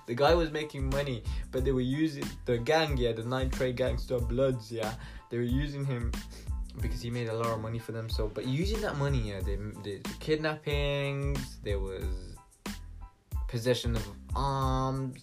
The 0.09 0.15
guy 0.17 0.35
was 0.35 0.50
making 0.50 0.91
money, 0.91 1.23
but 1.53 1.65
they 1.65 1.71
were 1.71 1.81
using 1.81 2.25
the 2.45 2.59
gang, 2.59 2.97
yeah, 2.97 3.12
the 3.12 3.23
Nine 3.23 3.50
Trey 3.50 3.73
Gangster 3.73 4.19
Bloods, 4.19 4.73
yeah 4.73 4.95
they 5.31 5.39
were 5.39 5.45
using 5.45 5.85
him 5.85 6.13
because 6.83 7.01
he 7.01 7.11
made 7.11 7.29
a 7.29 7.35
lot 7.35 7.47
of 7.47 7.61
money 7.61 7.79
for 7.79 7.93
them. 7.93 8.11
So, 8.11 8.29
but 8.29 8.47
using 8.47 8.81
that 8.83 8.97
money, 8.97 9.31
yeah, 9.31 9.41
they 9.41 9.57
did 9.83 10.07
kidnappings. 10.19 11.59
There 11.63 11.79
was 11.79 12.37
possession 13.49 13.97
of 13.97 14.07
arms, 14.35 15.23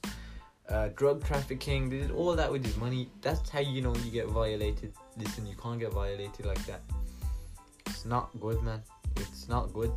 uh, 0.70 0.90
drug 0.96 1.24
trafficking. 1.26 1.90
They 1.90 2.00
did 2.00 2.12
all 2.12 2.36
that 2.36 2.52
with 2.52 2.66
his 2.66 2.78
money. 2.78 3.10
That's 3.22 3.50
how 3.50 3.60
you 3.60 3.82
know 3.82 3.96
you 3.96 4.12
get 4.12 4.28
violated. 4.28 4.94
Listen, 5.18 5.46
you 5.46 5.56
can't 5.56 5.80
get 5.80 5.92
violated 5.92 6.46
like 6.46 6.66
that. 6.66 6.82
It's 7.86 8.06
not 8.06 8.30
good, 8.40 8.62
man. 8.64 8.82
It's 9.18 9.48
not 9.48 9.74
good. 9.74 9.92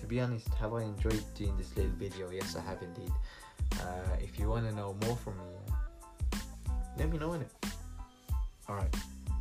To 0.00 0.06
be 0.06 0.20
honest, 0.20 0.48
have 0.54 0.74
I 0.74 0.82
enjoyed 0.82 1.22
doing 1.34 1.56
this 1.56 1.74
little 1.76 1.92
video? 1.92 2.30
Yes, 2.30 2.56
I 2.56 2.60
have 2.62 2.82
indeed. 2.82 3.12
Uh, 3.80 4.16
if 4.20 4.38
you 4.38 4.48
want 4.48 4.68
to 4.68 4.74
know 4.74 4.96
more 5.06 5.16
from 5.16 5.34
me, 5.38 6.40
let 6.98 7.10
me 7.10 7.18
know 7.18 7.32
in 7.34 7.42
it. 7.42 7.50
All 8.68 8.76
right 8.76 8.94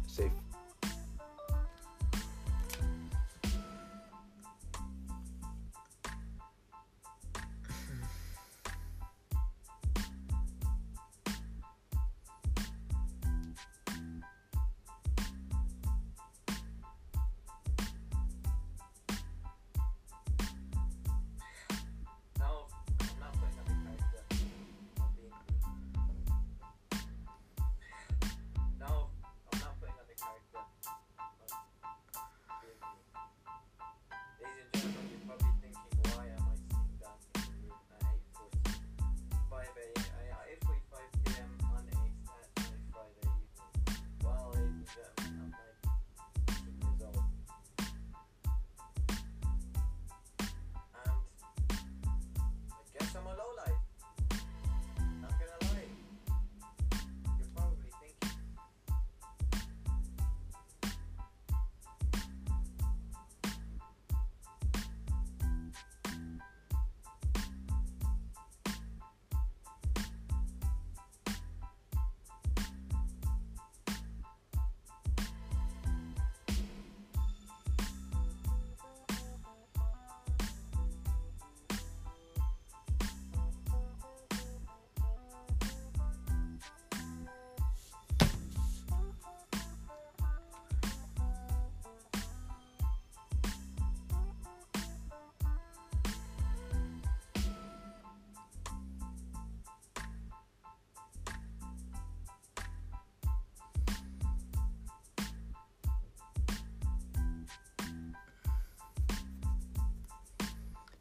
safe. 0.10 0.49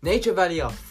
Nature 0.08 0.32
Valley 0.32 0.62
are 0.62 0.87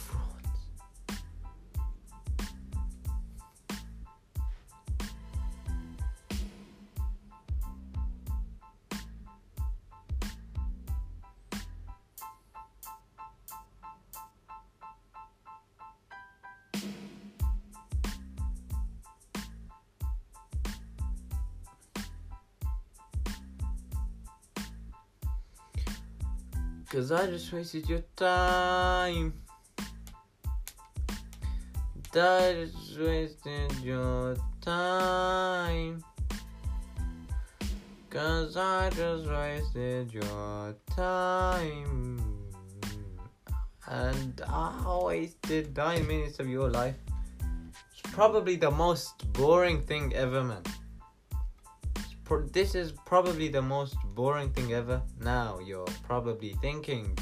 Cause 27.08 27.22
I 27.22 27.28
just 27.28 27.54
wasted 27.54 27.88
your 27.88 28.04
time. 28.18 29.34
I 32.14 32.66
just 32.66 33.00
wasted 33.00 33.72
your 33.82 34.36
time. 34.60 36.04
Cause 38.10 38.58
I 38.58 38.90
just 38.90 39.26
wasted 39.30 40.14
your 40.14 40.76
time. 40.98 42.20
And 43.88 44.42
I 44.46 45.00
wasted 45.02 45.78
nine 45.78 46.06
minutes 46.06 46.40
of 46.40 46.50
your 46.50 46.70
life. 46.70 46.96
It's 47.94 48.02
probably 48.12 48.58
the 48.58 48.72
most 48.72 49.32
boring 49.32 49.82
thing 49.82 50.14
ever, 50.14 50.44
man 50.44 50.64
this 52.51 52.75
is 52.75 52.91
probably 53.05 53.48
the 53.48 53.62
most 53.62 53.96
boring 54.13 54.51
thing 54.51 54.74
ever. 54.74 55.01
Now 55.22 55.60
you're 55.63 55.86
probably 56.03 56.55
thinking, 56.62 57.17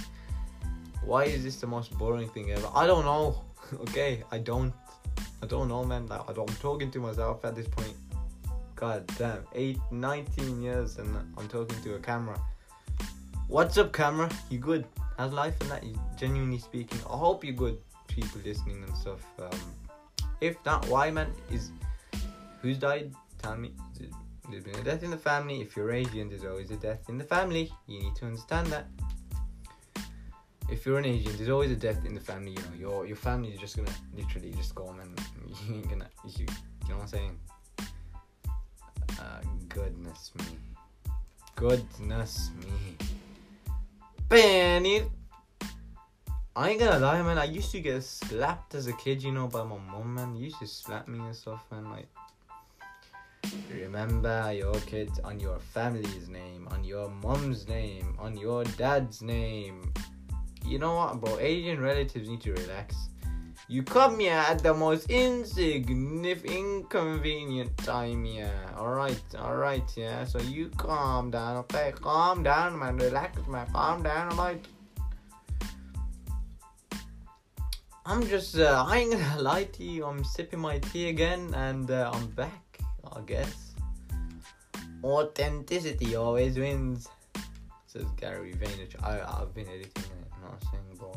why 1.03 1.25
is 1.25 1.43
this 1.43 1.57
the 1.57 1.67
most 1.67 1.95
boring 1.97 2.29
thing 2.29 2.51
ever? 2.51 2.67
I 2.73 2.87
don't 2.87 3.05
know. 3.05 3.43
okay, 3.81 4.23
I 4.31 4.39
don't. 4.39 4.73
I 5.43 5.45
don't 5.45 5.67
know, 5.67 5.83
man. 5.83 6.07
Like, 6.07 6.27
I 6.29 6.33
don't, 6.33 6.49
I'm 6.49 6.55
talking 6.57 6.89
to 6.91 6.99
myself 6.99 7.45
at 7.45 7.55
this 7.55 7.67
point. 7.67 7.93
God 8.75 9.05
damn, 9.17 9.45
eight, 9.53 9.79
19 9.91 10.61
years, 10.61 10.97
and 10.97 11.15
I'm 11.37 11.47
talking 11.47 11.81
to 11.83 11.95
a 11.95 11.99
camera. 11.99 12.39
What's 13.47 13.77
up, 13.77 13.93
camera? 13.93 14.29
You 14.49 14.57
good? 14.57 14.85
How's 15.17 15.31
life 15.31 15.55
and 15.61 15.69
that? 15.69 15.83
You 15.83 15.97
genuinely 16.17 16.57
speaking. 16.57 16.99
I 17.09 17.15
hope 17.15 17.43
you're 17.43 17.53
good, 17.53 17.77
people 18.07 18.41
listening 18.43 18.83
and 18.83 18.97
stuff. 18.97 19.25
Um, 19.39 19.59
if 20.41 20.57
not, 20.65 20.87
why, 20.87 21.11
man? 21.11 21.31
Is 21.51 21.71
who's 22.61 22.77
died? 22.77 23.13
Tell 23.41 23.55
me. 23.55 23.71
There's 24.49 24.63
been 24.63 24.75
a 24.75 24.83
death 24.83 25.03
in 25.03 25.11
the 25.11 25.17
family. 25.17 25.61
If 25.61 25.75
you're 25.75 25.91
Asian, 25.91 26.29
there's 26.29 26.45
always 26.45 26.71
a 26.71 26.75
death 26.75 27.09
in 27.09 27.17
the 27.17 27.23
family. 27.23 27.71
You 27.87 27.99
need 27.99 28.15
to 28.17 28.25
understand 28.25 28.67
that. 28.67 28.87
If 30.69 30.85
you're 30.85 30.97
an 30.97 31.05
Asian, 31.05 31.35
there's 31.37 31.49
always 31.49 31.71
a 31.71 31.75
death 31.75 32.05
in 32.05 32.15
the 32.15 32.21
family. 32.21 32.51
You 32.51 32.57
know, 32.57 32.75
your 32.77 33.05
your 33.05 33.15
family 33.15 33.49
is 33.49 33.59
just 33.59 33.77
gonna 33.77 33.91
literally 34.15 34.51
just 34.51 34.73
go 34.75 34.87
on 34.87 34.99
and 34.99 35.19
you 35.67 35.75
ain't 35.75 35.89
gonna 35.89 36.09
you, 36.25 36.45
you 36.45 36.89
know 36.89 36.95
what 36.95 37.01
I'm 37.01 37.07
saying? 37.07 37.39
Uh, 39.19 39.41
goodness 39.69 40.31
me, 40.37 40.57
goodness 41.55 42.51
me. 42.63 42.97
Benny. 44.27 45.03
I 46.57 46.69
ain't 46.69 46.79
gonna 46.79 46.99
lie, 46.99 47.21
man. 47.21 47.37
I 47.37 47.43
used 47.43 47.71
to 47.71 47.81
get 47.81 48.01
slapped 48.01 48.75
as 48.75 48.87
a 48.87 48.93
kid, 48.93 49.21
you 49.21 49.31
know, 49.33 49.47
by 49.47 49.63
my 49.63 49.77
mom, 49.77 50.15
man. 50.15 50.35
Used 50.35 50.59
to 50.59 50.67
slap 50.67 51.07
me 51.07 51.19
and 51.19 51.35
stuff, 51.35 51.65
man. 51.69 51.91
Like, 51.91 52.07
remember 53.71 54.53
your 54.53 54.73
kids 54.81 55.19
on 55.19 55.39
your 55.39 55.59
family's 55.59 56.27
name, 56.29 56.67
on 56.71 56.83
your 56.83 57.09
mom's 57.09 57.67
name, 57.67 58.15
on 58.19 58.37
your 58.37 58.63
dad's 58.77 59.21
name. 59.21 59.93
You 60.65 60.79
know 60.79 60.95
what, 60.95 61.21
bro? 61.21 61.37
Asian 61.39 61.79
relatives 61.79 62.27
need 62.27 62.41
to 62.41 62.53
relax. 62.53 62.95
You 63.67 63.81
come 63.81 64.19
here 64.19 64.33
at 64.33 64.61
the 64.61 64.75
most 64.75 65.09
insignificant, 65.09 66.45
inconvenient 66.45 67.75
time, 67.77 68.23
yeah. 68.23 68.51
Alright, 68.77 69.23
alright, 69.33 69.91
yeah. 69.97 70.23
So 70.23 70.39
you 70.39 70.69
calm 70.77 71.31
down, 71.31 71.57
okay? 71.57 71.91
Calm 71.95 72.43
down, 72.43 72.77
man. 72.77 72.97
Relax, 72.97 73.47
man. 73.47 73.65
Calm 73.73 74.03
down, 74.03 74.33
alright? 74.33 74.63
I'm 78.05 78.27
just, 78.27 78.55
uh, 78.55 78.85
I 78.87 78.97
ain't 78.97 79.13
gonna 79.13 79.41
lie 79.41 79.63
to 79.63 79.83
you. 79.83 80.05
I'm 80.05 80.23
sipping 80.23 80.59
my 80.59 80.77
tea 80.77 81.09
again 81.09 81.51
and 81.55 81.89
uh, 81.89 82.11
I'm 82.13 82.27
back, 82.27 82.64
I 83.13 83.21
guess. 83.21 83.73
Authenticity 85.03 86.15
always 86.15 86.57
wins, 86.57 87.07
says 87.85 88.05
Gary 88.17 88.53
Vaynerchuk. 88.53 89.03
I, 89.03 89.21
I've 89.21 89.53
been 89.53 89.67
editing 89.67 90.03
it, 90.03 90.27
I'm 90.35 90.49
not 90.49 90.63
saying, 90.71 90.83
bro 90.97 91.13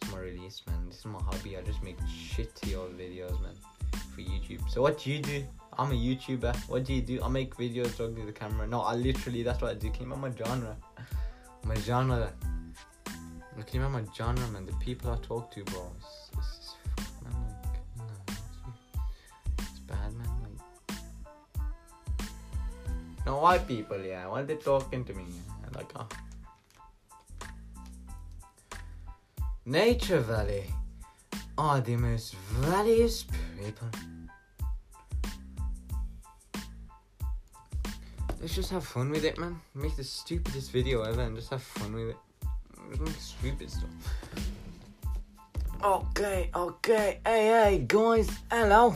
It's 0.00 0.12
my 0.12 0.18
release, 0.18 0.62
man. 0.66 0.86
This 0.86 0.98
is 0.98 1.04
my 1.04 1.22
hobby. 1.22 1.56
I 1.56 1.62
just 1.62 1.82
make 1.82 1.98
shitty 2.00 2.76
old 2.76 2.98
videos, 2.98 3.40
man, 3.40 3.54
for 3.92 4.20
YouTube. 4.20 4.68
So 4.68 4.82
what 4.82 4.98
do 4.98 5.10
you 5.10 5.22
do? 5.22 5.44
I'm 5.78 5.92
a 5.92 5.94
YouTuber. 5.94 6.56
What 6.68 6.84
do 6.84 6.92
you 6.92 7.02
do? 7.02 7.22
I 7.22 7.28
make 7.28 7.56
videos 7.56 7.96
talking 7.96 8.16
to 8.16 8.26
the 8.26 8.32
camera. 8.32 8.66
No, 8.66 8.80
I 8.80 8.94
literally 8.94 9.42
that's 9.42 9.62
what 9.62 9.70
I 9.70 9.74
do. 9.74 9.86
You 9.86 9.92
remember 10.00 10.28
my 10.28 10.34
genre? 10.36 10.76
My 11.64 11.74
genre. 11.76 12.32
Can 13.04 13.80
you 13.80 13.80
remember 13.80 14.00
my 14.00 14.14
genre, 14.14 14.46
man? 14.48 14.66
The 14.66 14.72
people 14.74 15.10
I 15.10 15.16
talk 15.18 15.52
to, 15.52 15.64
bro. 15.64 15.92
No 23.26 23.38
white 23.38 23.66
people, 23.66 24.00
yeah. 24.02 24.26
Why 24.26 24.42
they 24.42 24.56
talking 24.56 25.04
to 25.04 25.14
me? 25.14 25.24
Yeah? 25.28 25.78
Like, 25.78 25.92
oh. 25.96 26.08
Nature 29.66 30.20
Valley 30.20 30.64
are 31.56 31.80
the 31.80 31.96
most 31.96 32.34
valious 32.34 33.24
people. 33.58 33.88
Let's 38.40 38.54
just 38.54 38.70
have 38.70 38.86
fun 38.86 39.10
with 39.10 39.24
it, 39.24 39.38
man. 39.38 39.60
Make 39.74 39.96
the 39.96 40.04
stupidest 40.04 40.72
video 40.72 41.02
ever 41.02 41.20
and 41.20 41.36
just 41.36 41.50
have 41.50 41.62
fun 41.62 41.92
with 41.92 42.08
it. 42.08 42.16
Make 42.98 43.14
stupid 43.18 43.70
stuff. 43.70 43.90
Okay, 45.84 46.50
okay. 46.54 47.20
Hey, 47.24 47.46
hey, 47.46 47.84
guys. 47.86 48.30
Hello. 48.50 48.94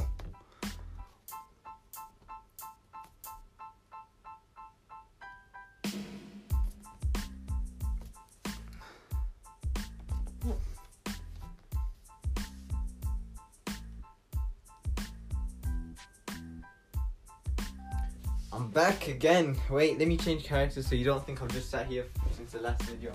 Back 18.75 19.07
again. 19.07 19.57
Wait, 19.71 20.01
let 20.01 20.09
me 20.09 20.17
change 20.17 20.43
characters 20.43 20.89
so 20.89 20.97
you 20.97 21.05
don't 21.05 21.25
think 21.25 21.41
I've 21.41 21.53
just 21.53 21.71
sat 21.71 21.87
here 21.87 22.07
since 22.37 22.53
the 22.53 22.59
last 22.59 22.83
video. 22.83 23.13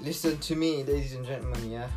Listen 0.00 0.38
to 0.38 0.54
me, 0.54 0.84
ladies 0.84 1.14
and 1.14 1.26
gentlemen, 1.26 1.68
yeah. 1.68 1.88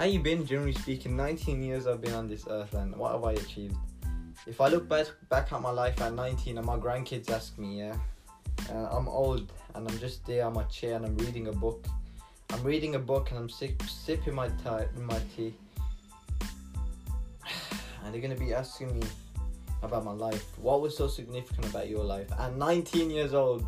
How 0.00 0.06
you 0.06 0.18
been, 0.18 0.44
generally 0.44 0.72
speaking? 0.72 1.16
19 1.16 1.62
years 1.62 1.86
I've 1.86 2.02
been 2.02 2.12
on 2.12 2.26
this 2.26 2.44
earth 2.50 2.74
and 2.74 2.96
what 2.96 3.12
have 3.12 3.24
I 3.24 3.32
achieved? 3.32 3.76
If 4.48 4.60
I 4.60 4.66
look 4.66 4.88
back 4.88 5.06
back 5.30 5.52
at 5.52 5.60
my 5.60 5.70
life 5.70 6.00
at 6.02 6.12
19 6.12 6.58
and 6.58 6.66
my 6.66 6.76
grandkids 6.76 7.30
ask 7.30 7.56
me, 7.56 7.78
yeah, 7.78 7.96
uh, 8.72 8.88
I'm 8.90 9.08
old 9.08 9.52
and 9.74 9.88
I'm 9.88 9.98
just 10.00 10.26
there 10.26 10.44
on 10.44 10.54
my 10.54 10.64
chair 10.64 10.96
and 10.96 11.06
I'm 11.06 11.16
reading 11.18 11.46
a 11.46 11.52
book. 11.52 11.86
I'm 12.50 12.64
reading 12.64 12.96
a 12.96 12.98
book 12.98 13.30
and 13.30 13.38
I'm 13.38 13.48
sip, 13.48 13.80
sipping 13.82 14.34
my, 14.34 14.48
tea, 14.48 14.86
my 14.98 15.20
tea 15.36 15.54
and 18.06 18.14
they're 18.14 18.22
gonna 18.22 18.36
be 18.36 18.54
asking 18.54 18.98
me 18.98 19.04
about 19.82 20.04
my 20.04 20.12
life. 20.12 20.56
What 20.58 20.80
was 20.80 20.96
so 20.96 21.08
significant 21.08 21.66
about 21.66 21.88
your 21.88 22.04
life? 22.04 22.28
At 22.38 22.56
19 22.56 23.10
years 23.10 23.34
old, 23.34 23.66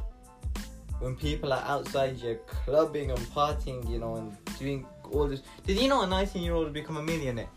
when 1.01 1.17
people 1.17 1.53
are 1.53 1.63
outside 1.65 2.17
here 2.17 2.37
clubbing 2.47 3.11
and 3.11 3.21
partying, 3.35 3.89
you 3.91 3.99
know, 3.99 4.17
and 4.17 4.37
doing 4.59 4.87
all 5.11 5.27
this. 5.27 5.43
Did 5.67 5.81
you 5.81 5.89
know 5.89 6.03
a 6.03 6.07
19 6.07 6.43
year 6.43 6.55
old 6.55 6.73
become 6.73 6.97
a 6.99 7.03
millionaire? 7.03 7.49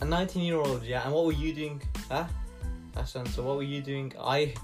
A 0.00 0.04
19 0.04 0.42
year 0.42 0.56
old, 0.56 0.84
yeah. 0.84 1.04
And 1.04 1.12
what 1.12 1.24
were 1.26 1.32
you 1.32 1.52
doing? 1.52 1.82
Huh? 2.08 2.26
Hassan, 2.96 3.26
so 3.26 3.42
what 3.42 3.56
were 3.56 3.62
you 3.62 3.82
doing? 3.82 4.12
I. 4.20 4.54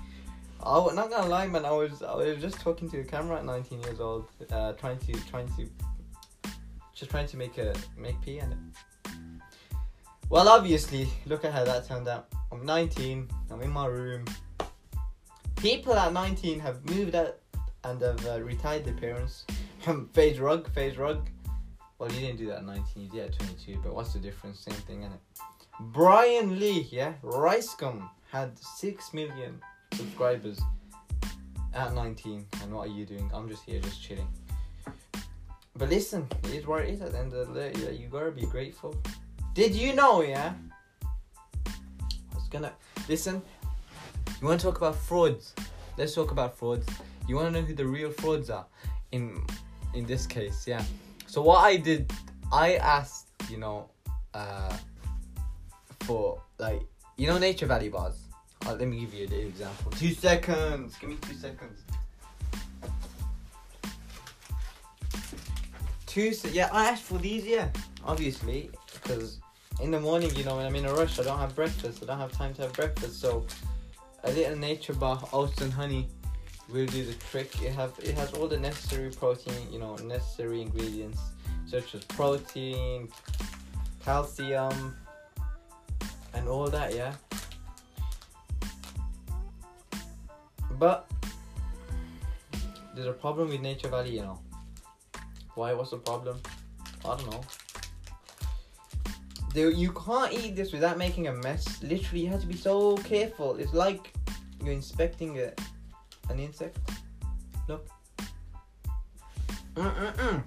I 0.62 0.76
was 0.76 0.94
not 0.94 1.08
gonna 1.08 1.26
lie, 1.26 1.46
man. 1.46 1.64
I 1.64 1.70
was 1.70 2.02
I 2.02 2.14
was 2.14 2.38
just 2.38 2.60
talking 2.60 2.90
to 2.90 2.98
the 2.98 3.04
camera 3.04 3.38
at 3.38 3.46
19 3.46 3.80
years 3.80 3.98
old, 3.98 4.26
uh, 4.52 4.72
trying 4.74 4.98
to 4.98 5.12
trying 5.30 5.48
to 5.56 5.66
just 6.94 7.10
trying 7.10 7.26
to 7.28 7.38
make 7.38 7.56
a 7.56 7.74
make 7.96 8.20
pee 8.20 8.40
it. 8.40 8.44
Well, 10.30 10.48
obviously, 10.48 11.08
look 11.26 11.44
at 11.44 11.52
how 11.52 11.64
that 11.64 11.88
turned 11.88 12.06
out. 12.06 12.28
I'm 12.52 12.64
19, 12.64 13.28
I'm 13.50 13.62
in 13.62 13.70
my 13.70 13.86
room. 13.86 14.24
People 15.56 15.92
at 15.94 16.12
19 16.12 16.60
have 16.60 16.88
moved 16.88 17.16
out 17.16 17.38
and 17.82 18.00
have 18.00 18.24
uh, 18.24 18.40
retired 18.40 18.84
their 18.84 18.94
parents. 18.94 19.44
FaZe 20.12 20.38
Rug, 20.38 20.72
FaZe 20.72 20.98
Rug. 20.98 21.28
Well, 21.98 22.12
you 22.12 22.20
didn't 22.20 22.36
do 22.38 22.46
that 22.46 22.58
at 22.58 22.64
19, 22.64 23.02
you 23.02 23.08
did 23.08 23.24
at 23.24 23.38
22, 23.40 23.80
but 23.82 23.92
what's 23.92 24.12
the 24.12 24.20
difference? 24.20 24.60
Same 24.60 24.74
thing, 24.74 25.00
innit? 25.00 25.18
Brian 25.92 26.60
Lee, 26.60 26.86
yeah, 26.92 27.14
Ricegum 27.24 28.08
had 28.30 28.56
6 28.56 29.12
million 29.12 29.60
subscribers 29.94 30.60
at 31.74 31.92
19. 31.92 32.46
And 32.62 32.72
what 32.72 32.86
are 32.86 32.92
you 32.92 33.04
doing? 33.04 33.28
I'm 33.34 33.48
just 33.48 33.64
here, 33.64 33.80
just 33.80 34.00
chilling. 34.00 34.28
But 35.74 35.88
listen, 35.88 36.28
it 36.44 36.50
is 36.50 36.68
what 36.68 36.82
it 36.82 36.90
is 36.90 37.00
at 37.02 37.10
the 37.10 37.18
end 37.18 37.32
of 37.32 37.52
the 37.52 37.70
day. 37.70 37.96
You 37.96 38.06
gotta 38.06 38.30
be 38.30 38.46
grateful. 38.46 38.94
Did 39.54 39.74
you 39.74 39.94
know, 39.94 40.22
yeah? 40.22 40.52
I 41.66 42.34
was 42.34 42.48
gonna 42.48 42.72
listen. 43.08 43.42
You 44.40 44.46
want 44.46 44.60
to 44.60 44.66
talk 44.66 44.78
about 44.78 44.96
frauds? 44.96 45.54
Let's 45.98 46.14
talk 46.14 46.30
about 46.30 46.56
frauds. 46.56 46.86
You 47.26 47.34
want 47.36 47.52
to 47.52 47.60
know 47.60 47.66
who 47.66 47.74
the 47.74 47.84
real 47.86 48.10
frauds 48.10 48.48
are? 48.48 48.66
In 49.12 49.44
in 49.92 50.06
this 50.06 50.26
case, 50.26 50.66
yeah. 50.66 50.82
So 51.26 51.42
what 51.42 51.58
I 51.58 51.76
did, 51.76 52.12
I 52.52 52.76
asked, 52.76 53.28
you 53.50 53.58
know, 53.58 53.88
uh, 54.34 54.76
for 56.00 56.40
like, 56.58 56.82
you 57.16 57.26
know, 57.26 57.38
Nature 57.38 57.66
Valley 57.66 57.88
bars. 57.88 58.18
Uh, 58.66 58.74
let 58.74 58.86
me 58.86 59.00
give 59.00 59.14
you 59.14 59.26
an 59.26 59.32
example. 59.32 59.90
Two 59.92 60.12
seconds. 60.12 60.96
Give 60.98 61.10
me 61.10 61.16
two 61.22 61.34
seconds. 61.34 61.80
Two. 66.06 66.32
Se- 66.34 66.50
yeah, 66.52 66.68
I 66.72 66.90
asked 66.90 67.02
for 67.02 67.18
these. 67.18 67.44
Yeah, 67.44 67.68
obviously 68.04 68.70
because 69.02 69.40
in 69.80 69.90
the 69.90 70.00
morning, 70.00 70.34
you 70.36 70.44
know, 70.44 70.56
when 70.56 70.66
I'm 70.66 70.76
in 70.76 70.84
a 70.86 70.92
rush, 70.92 71.18
I 71.18 71.22
don't 71.22 71.38
have 71.38 71.54
breakfast. 71.54 72.02
I 72.02 72.06
don't 72.06 72.18
have 72.18 72.32
time 72.32 72.54
to 72.54 72.62
have 72.62 72.72
breakfast. 72.72 73.20
So 73.20 73.46
a 74.24 74.32
little 74.32 74.56
nature 74.56 74.94
bar, 74.94 75.22
oats 75.32 75.60
and 75.60 75.72
honey, 75.72 76.08
will 76.68 76.86
do 76.86 77.04
the 77.04 77.14
trick. 77.14 77.62
It 77.62 77.72
have 77.72 77.92
it 78.02 78.14
has 78.16 78.32
all 78.34 78.46
the 78.46 78.58
necessary 78.58 79.10
protein, 79.10 79.72
you 79.72 79.78
know, 79.78 79.96
necessary 79.96 80.62
ingredients 80.62 81.20
such 81.66 81.94
as 81.94 82.04
protein, 82.04 83.08
calcium, 84.04 84.96
and 86.34 86.48
all 86.48 86.68
that. 86.68 86.94
Yeah. 86.94 87.14
But 90.78 91.10
there's 92.94 93.06
a 93.06 93.12
problem 93.12 93.48
with 93.48 93.60
Nature 93.60 93.88
Valley, 93.88 94.16
you 94.16 94.22
know. 94.22 94.40
Why? 95.54 95.72
What's 95.74 95.90
the 95.90 95.98
problem? 95.98 96.40
I 97.04 97.16
don't 97.16 97.30
know. 97.30 97.40
There, 99.52 99.70
you 99.70 99.92
can't 99.92 100.32
eat 100.32 100.54
this 100.54 100.72
without 100.72 100.96
making 100.96 101.26
a 101.26 101.32
mess. 101.32 101.82
Literally, 101.82 102.22
you 102.22 102.28
have 102.28 102.40
to 102.40 102.46
be 102.46 102.56
so 102.56 102.96
careful. 102.98 103.56
It's 103.56 103.74
like 103.74 104.12
you're 104.62 104.72
inspecting 104.72 105.40
a, 105.40 105.52
an 106.30 106.38
insect. 106.38 106.78
Look. 107.68 107.88
Mm-mm-mm. 109.74 110.42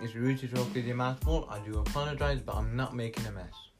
It's 0.00 0.14
rude 0.14 0.38
to 0.38 0.48
talk 0.48 0.74
with 0.74 0.84
your 0.84 0.96
mouth 0.96 1.22
full. 1.22 1.48
I 1.50 1.58
do 1.60 1.78
apologize, 1.78 2.40
but 2.40 2.56
I'm 2.56 2.76
not 2.76 2.94
making 2.94 3.26
a 3.26 3.32
mess. 3.32 3.71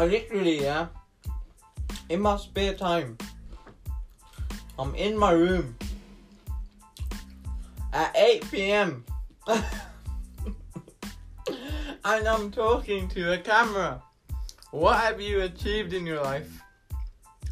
I 0.00 0.06
literally, 0.06 0.62
yeah, 0.62 0.86
in 2.08 2.22
my 2.22 2.38
spare 2.38 2.72
time, 2.72 3.18
I'm 4.78 4.94
in 4.94 5.14
my 5.14 5.32
room 5.32 5.76
at 7.92 8.16
8 8.16 8.50
p.m. 8.50 9.04
and 9.46 9.62
I'm 12.02 12.50
talking 12.50 13.08
to 13.08 13.34
a 13.34 13.38
camera. 13.38 14.02
What 14.70 14.96
have 15.00 15.20
you 15.20 15.42
achieved 15.42 15.92
in 15.92 16.06
your 16.06 16.22
life? 16.22 16.48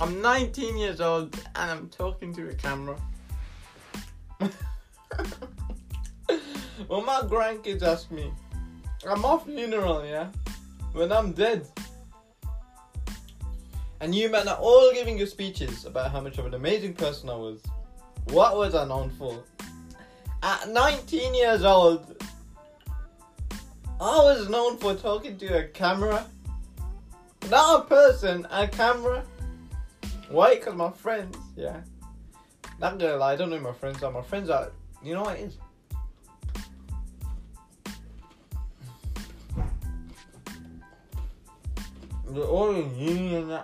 I'm 0.00 0.22
19 0.22 0.78
years 0.78 1.02
old 1.02 1.38
and 1.54 1.70
I'm 1.70 1.90
talking 1.90 2.32
to 2.32 2.48
a 2.48 2.54
camera. 2.54 2.96
well, 6.88 7.02
my 7.02 7.20
grandkids 7.26 7.82
ask 7.82 8.10
me, 8.10 8.32
I'm 9.06 9.26
off 9.26 9.44
funeral, 9.44 10.02
yeah? 10.06 10.28
When 10.94 11.12
I'm 11.12 11.32
dead. 11.32 11.68
And 14.00 14.14
you 14.14 14.30
men 14.30 14.46
are 14.46 14.56
all 14.56 14.92
giving 14.92 15.18
your 15.18 15.26
speeches 15.26 15.84
about 15.84 16.12
how 16.12 16.20
much 16.20 16.38
of 16.38 16.46
an 16.46 16.54
amazing 16.54 16.94
person 16.94 17.28
I 17.28 17.34
was. 17.34 17.60
What 18.26 18.56
was 18.56 18.74
I 18.74 18.86
known 18.86 19.10
for? 19.10 19.42
At 20.42 20.68
19 20.68 21.34
years 21.34 21.64
old, 21.64 22.22
I 24.00 24.16
was 24.18 24.48
known 24.48 24.78
for 24.78 24.94
talking 24.94 25.36
to 25.38 25.58
a 25.58 25.64
camera. 25.64 26.24
Not 27.50 27.80
a 27.80 27.84
person, 27.88 28.46
a 28.50 28.68
camera. 28.68 29.24
Why? 30.28 30.54
Because 30.54 30.76
my 30.76 30.90
friends, 30.90 31.36
yeah. 31.56 31.80
Not 32.78 32.98
gonna 32.98 33.16
lie, 33.16 33.32
I 33.32 33.36
don't 33.36 33.50
know 33.50 33.58
my 33.58 33.72
friends 33.72 34.02
are. 34.04 34.12
My 34.12 34.22
friends 34.22 34.50
are, 34.50 34.70
you 35.02 35.14
know 35.14 35.22
what 35.22 35.36
it 35.38 35.42
is? 35.42 35.58
They're 42.30 42.44
all 42.44 42.74
in 42.76 42.96
uni 42.96 43.58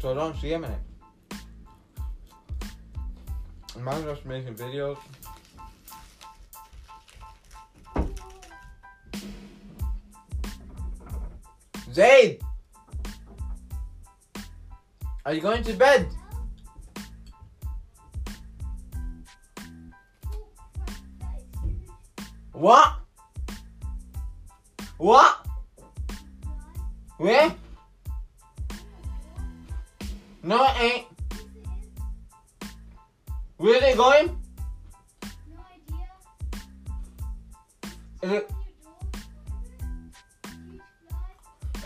So 0.00 0.12
I 0.12 0.14
don't 0.14 0.36
see 0.36 0.52
him 0.52 0.64
in 0.64 0.70
it. 0.70 0.78
Man's 3.78 4.04
just 4.04 4.24
making 4.24 4.54
videos. 4.54 4.98
Zaid! 11.92 12.40
Are 15.24 15.34
you 15.34 15.40
going 15.40 15.62
to 15.64 15.72
bed? 15.72 16.08
What? 22.52 22.94
What? 24.96 25.46
Where? 27.18 27.54
No, 30.42 30.64
it 30.64 30.80
ain't. 30.80 31.06
Where's 33.56 33.80
they 33.80 33.94
going? 33.96 34.38
No 35.52 35.60
idea. 35.74 36.06
Is 38.22 38.32
it, 38.32 38.50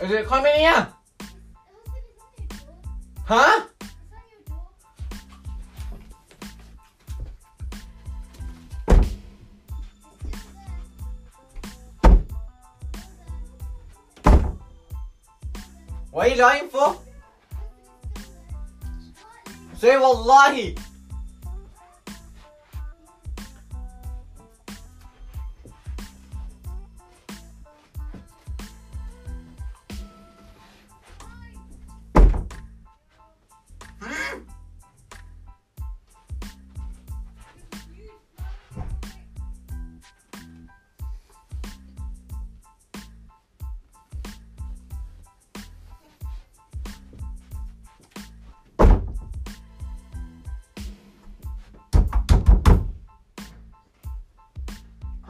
is 0.03 0.11
it 0.11 0.25
coming 0.27 0.53
here? 0.53 0.87
Husband, 1.19 1.95
it's 1.97 2.19
on 2.21 2.33
your 2.39 2.51
door. 2.55 2.77
Huh? 3.25 3.65
It's 3.81 4.13
on 4.13 4.21
your 4.31 4.43
door. 4.47 4.67
It's 4.79 5.09
just 10.23 10.45
there. 14.23 14.51
What 16.11 16.27
are 16.27 16.29
you 16.29 16.41
lying 16.41 16.69
for? 16.69 17.02
Say 19.83 19.97
wallahi. 19.97 20.77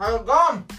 It 0.06 0.26
gone? 0.26 0.73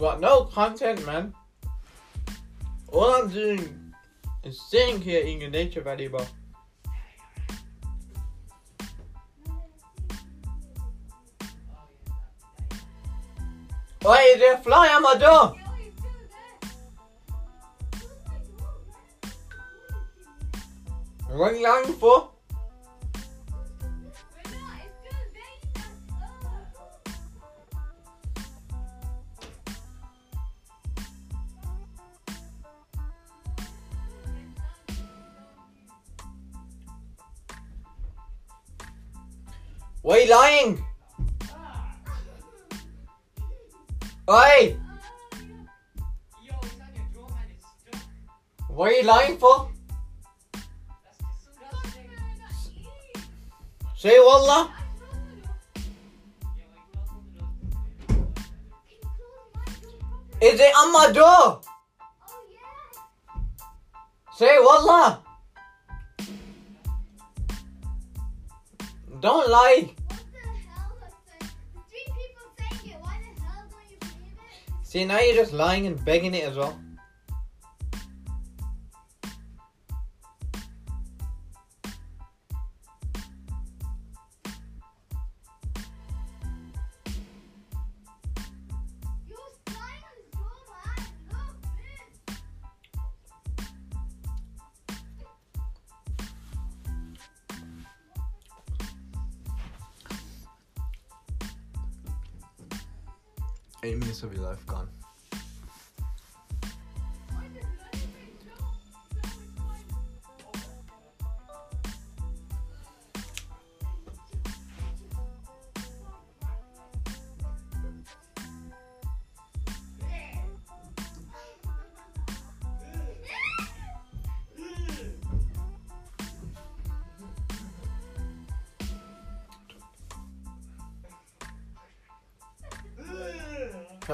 Got 0.00 0.18
no 0.18 0.44
content, 0.44 1.04
man. 1.04 1.34
All 2.88 3.10
I'm 3.12 3.28
doing 3.28 3.92
is 4.42 4.58
sitting 4.70 4.98
here 4.98 5.20
eating 5.20 5.42
a 5.42 5.50
nature 5.50 5.82
valley 5.82 6.08
bar. 6.08 6.26
Why 14.00 14.22
is 14.22 14.40
there 14.40 14.54
a 14.54 14.58
fly 14.58 14.88
on 14.88 15.02
my 15.02 15.14
door. 15.16 15.54
What 21.28 21.52
are 21.52 21.56
you 21.56 21.62
lying 21.62 21.92
for? 21.92 22.30
Why 40.10 40.16
are 40.16 40.22
you 40.22 40.30
lying? 40.30 40.84
Why? 44.24 44.76
Why 48.66 48.88
are 48.88 48.92
you 48.92 49.02
lying 49.04 49.38
for? 49.38 49.70
Say 53.94 54.18
wallah. 54.18 54.74
Is 60.42 60.58
it 60.58 60.74
on 60.74 60.92
my 60.92 61.12
door? 61.12 61.60
Say 64.34 64.58
wallah. 64.58 65.22
Don't 69.20 69.48
lie. 69.48 69.99
See, 74.90 75.04
now 75.04 75.20
you're 75.20 75.36
just 75.36 75.52
lying 75.52 75.86
and 75.86 76.04
begging 76.04 76.34
it 76.34 76.42
as 76.42 76.56
well. 76.56 76.76
eight 103.82 103.98
minutes 103.98 104.22
of 104.22 104.32
your 104.32 104.42
life 104.42 104.64
gone. 104.66 104.88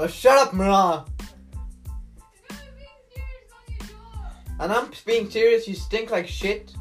Oh, 0.07 0.09
shut 0.09 0.37
up, 0.37 0.53
Mara. 0.53 1.03
And 4.57 4.71
I'm 4.71 4.89
being 5.05 5.29
serious, 5.29 5.67
you 5.67 5.75
stink 5.75 6.11
like 6.11 6.29
shit. 6.29 6.73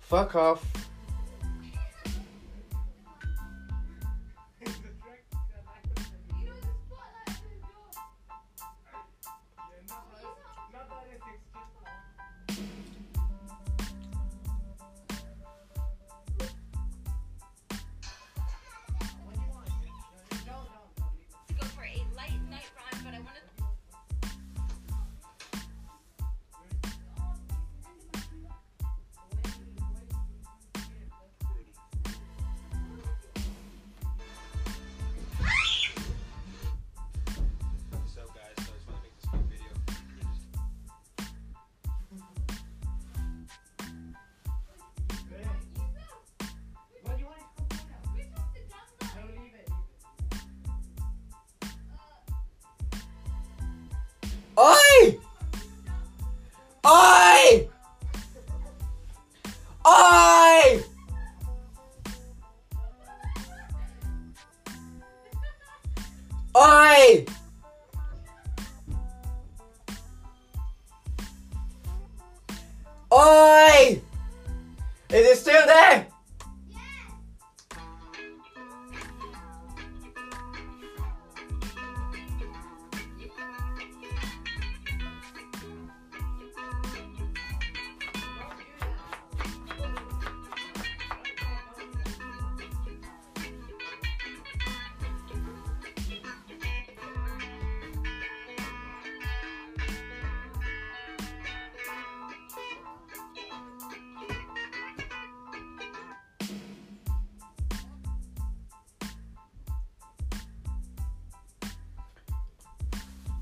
Fuck 0.00 0.34
off. 0.34 0.77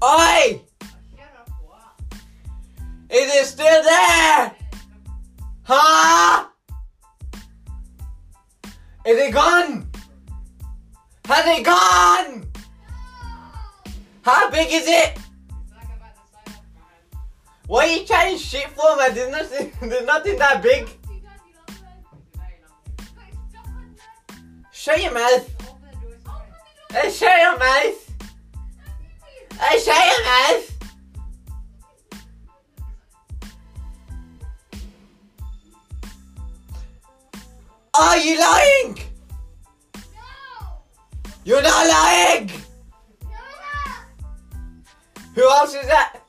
Oi! 0.02 0.60
Is 3.08 3.34
it 3.34 3.46
still 3.46 3.82
there? 3.82 4.54
Huh? 5.62 6.46
Is 9.06 9.18
it 9.18 9.32
gone? 9.32 9.88
Has 11.24 11.58
it 11.58 11.64
gone? 11.64 12.46
How 14.22 14.50
big 14.50 14.68
is 14.70 14.86
it? 14.86 15.18
What 17.66 17.88
are 17.88 17.92
you 17.92 18.06
trying 18.06 18.36
to 18.36 18.42
shit 18.42 18.68
for, 18.70 18.96
man? 18.96 19.14
There's 19.14 19.30
nothing, 19.30 19.72
there's 19.88 20.06
nothing 20.06 20.38
that 20.38 20.62
big. 20.62 20.88
Shut 24.72 25.02
your 25.02 25.14
mouth. 25.14 25.50
Hey, 26.92 27.10
shut 27.10 27.38
your 27.38 27.58
mouth. 27.58 28.05
الشيء 29.60 30.76
Are 37.98 38.18
you 38.18 38.38
lying? 38.38 38.98
No. 39.94 40.82
You're 41.44 41.62
not 41.62 41.86
lying. 41.88 42.50
No. 43.22 43.30
Who 45.34 45.42
else 45.42 45.74
is 45.74 45.86
that? 45.86 46.20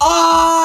Oh! 0.00 0.57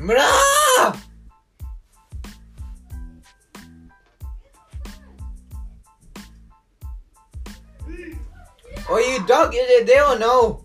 Disgusting. 0.00 0.16
Mra! 0.16 0.96
Oh, 8.92 8.98
you 8.98 9.24
dog, 9.26 9.54
is 9.54 9.60
it 9.68 9.86
there 9.86 10.04
or 10.04 10.18
no? 10.18 10.64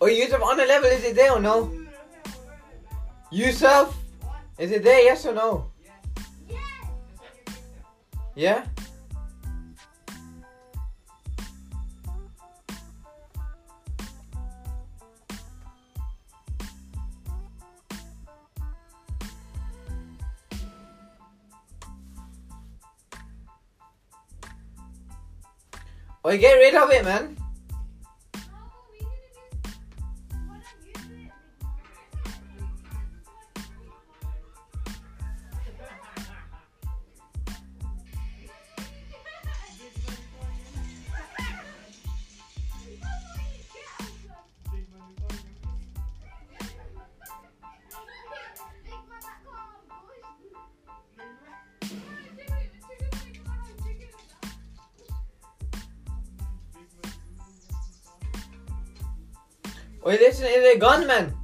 Oh, 0.00 0.06
Yusuf, 0.06 0.42
on 0.42 0.56
the 0.56 0.64
level, 0.64 0.88
is 0.88 1.04
it 1.04 1.14
there 1.14 1.32
or 1.32 1.40
no? 1.40 1.70
Yusuf, 3.30 3.94
is 4.58 4.70
it 4.70 4.82
there, 4.82 5.02
yes 5.02 5.26
or 5.26 5.34
no? 5.34 5.70
Yeah? 8.34 8.64
Oh, 26.28 26.36
get 26.36 26.54
rid 26.54 26.74
of 26.74 26.90
it, 26.90 27.04
man. 27.04 27.36
Listen, 60.38 60.52
is 60.52 60.76
a 60.76 60.78
gunman. 60.78 61.36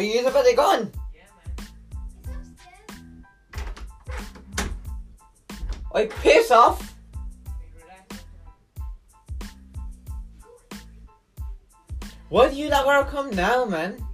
Yusuf! 0.00 0.34
Oh, 0.34 0.34
Yusuf 0.34 0.34
has 0.34 0.46
a 0.46 0.54
gun! 0.54 0.92
I 5.94 6.06
piss 6.06 6.50
off! 6.50 6.94
Why 12.28 12.50
do 12.50 12.56
you 12.56 12.68
not 12.68 12.84
gonna 12.84 13.10
come 13.10 13.30
now, 13.30 13.64
man? 13.64 14.07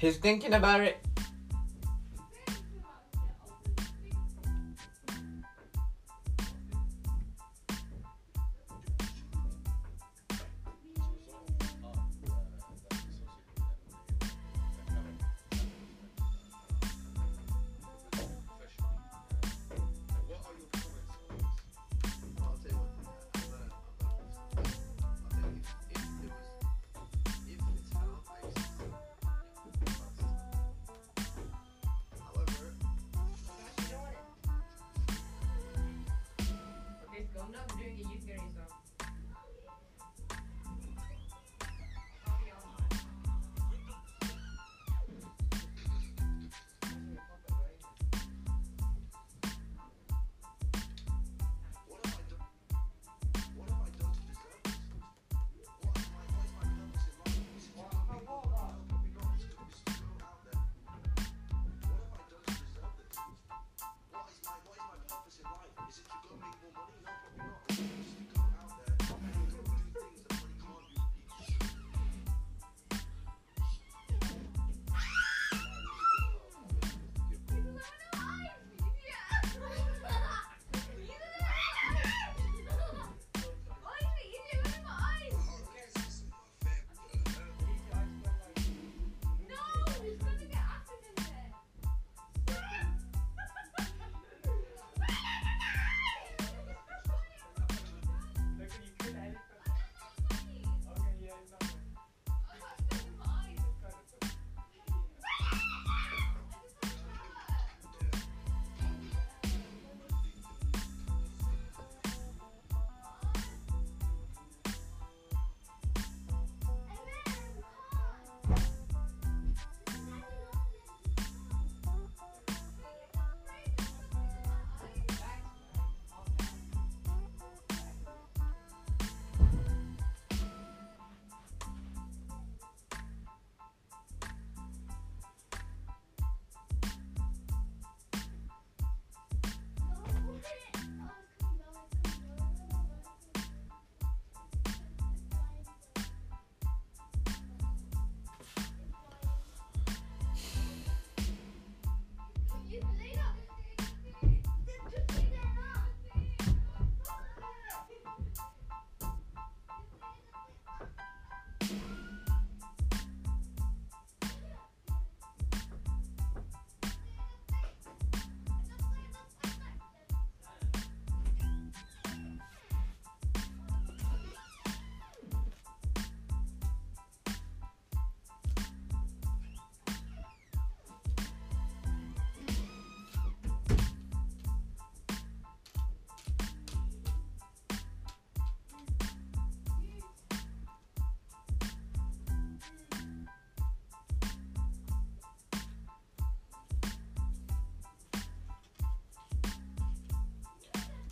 He's 0.00 0.16
thinking 0.16 0.54
about 0.54 0.80
it. 0.80 0.96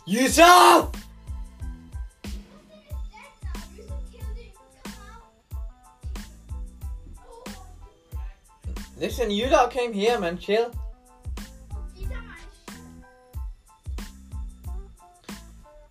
Yusuf! 0.09 0.89
Listen, 8.97 9.29
you 9.29 9.45
lot 9.49 9.69
came 9.69 9.93
here, 9.93 10.19
man. 10.19 10.39
Chill. 10.39 10.73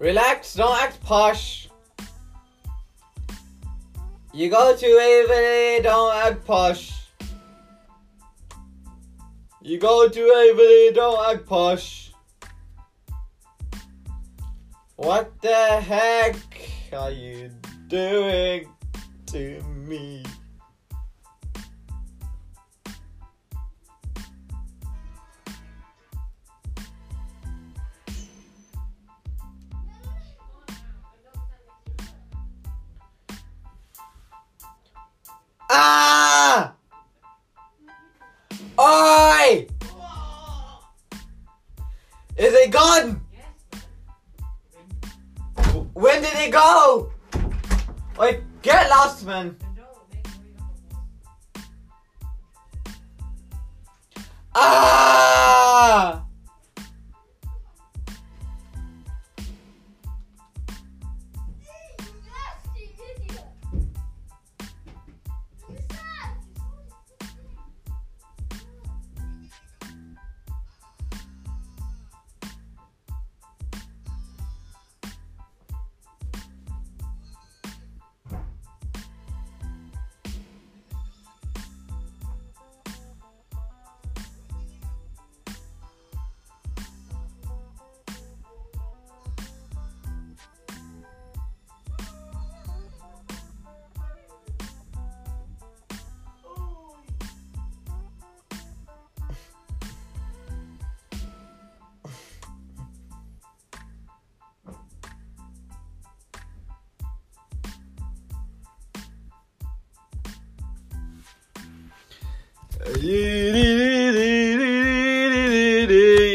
Relax. 0.00 0.54
Don't 0.54 0.82
act 0.82 1.00
posh. 1.04 1.68
You 4.34 4.50
go 4.50 4.76
to 4.76 4.96
Waverley. 4.96 5.80
Don't 5.84 6.12
act 6.16 6.44
posh. 6.44 7.06
You 9.62 9.78
go 9.78 10.08
to 10.08 10.20
Waverley. 10.20 10.90
Don't 10.92 11.36
act 11.36 11.46
posh. 11.46 12.07
What 14.98 15.40
the 15.40 15.80
heck 15.80 16.34
are 16.92 17.12
you 17.12 17.52
doing 17.86 18.68
to 19.26 19.62
me? 19.62 20.24
Ah! 35.70 36.74
Oi! 38.80 39.68
Is 42.36 42.52
it 42.52 42.72
gone? 42.72 43.27
When 45.98 46.22
did 46.22 46.36
it 46.36 46.52
go? 46.52 47.10
Like, 48.16 48.44
get 48.62 48.88
lost, 48.88 49.26
man. 49.26 49.56
Ah! 54.54 56.24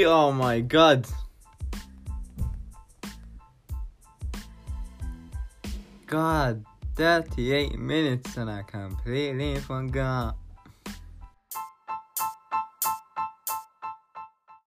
Oh 0.06 0.32
my 0.32 0.62
god. 0.62 1.06
God, 6.06 6.64
38 6.96 7.78
minutes 7.78 8.38
and 8.38 8.50
I 8.50 8.62
completely 8.64 9.58
forgot. 9.58 10.38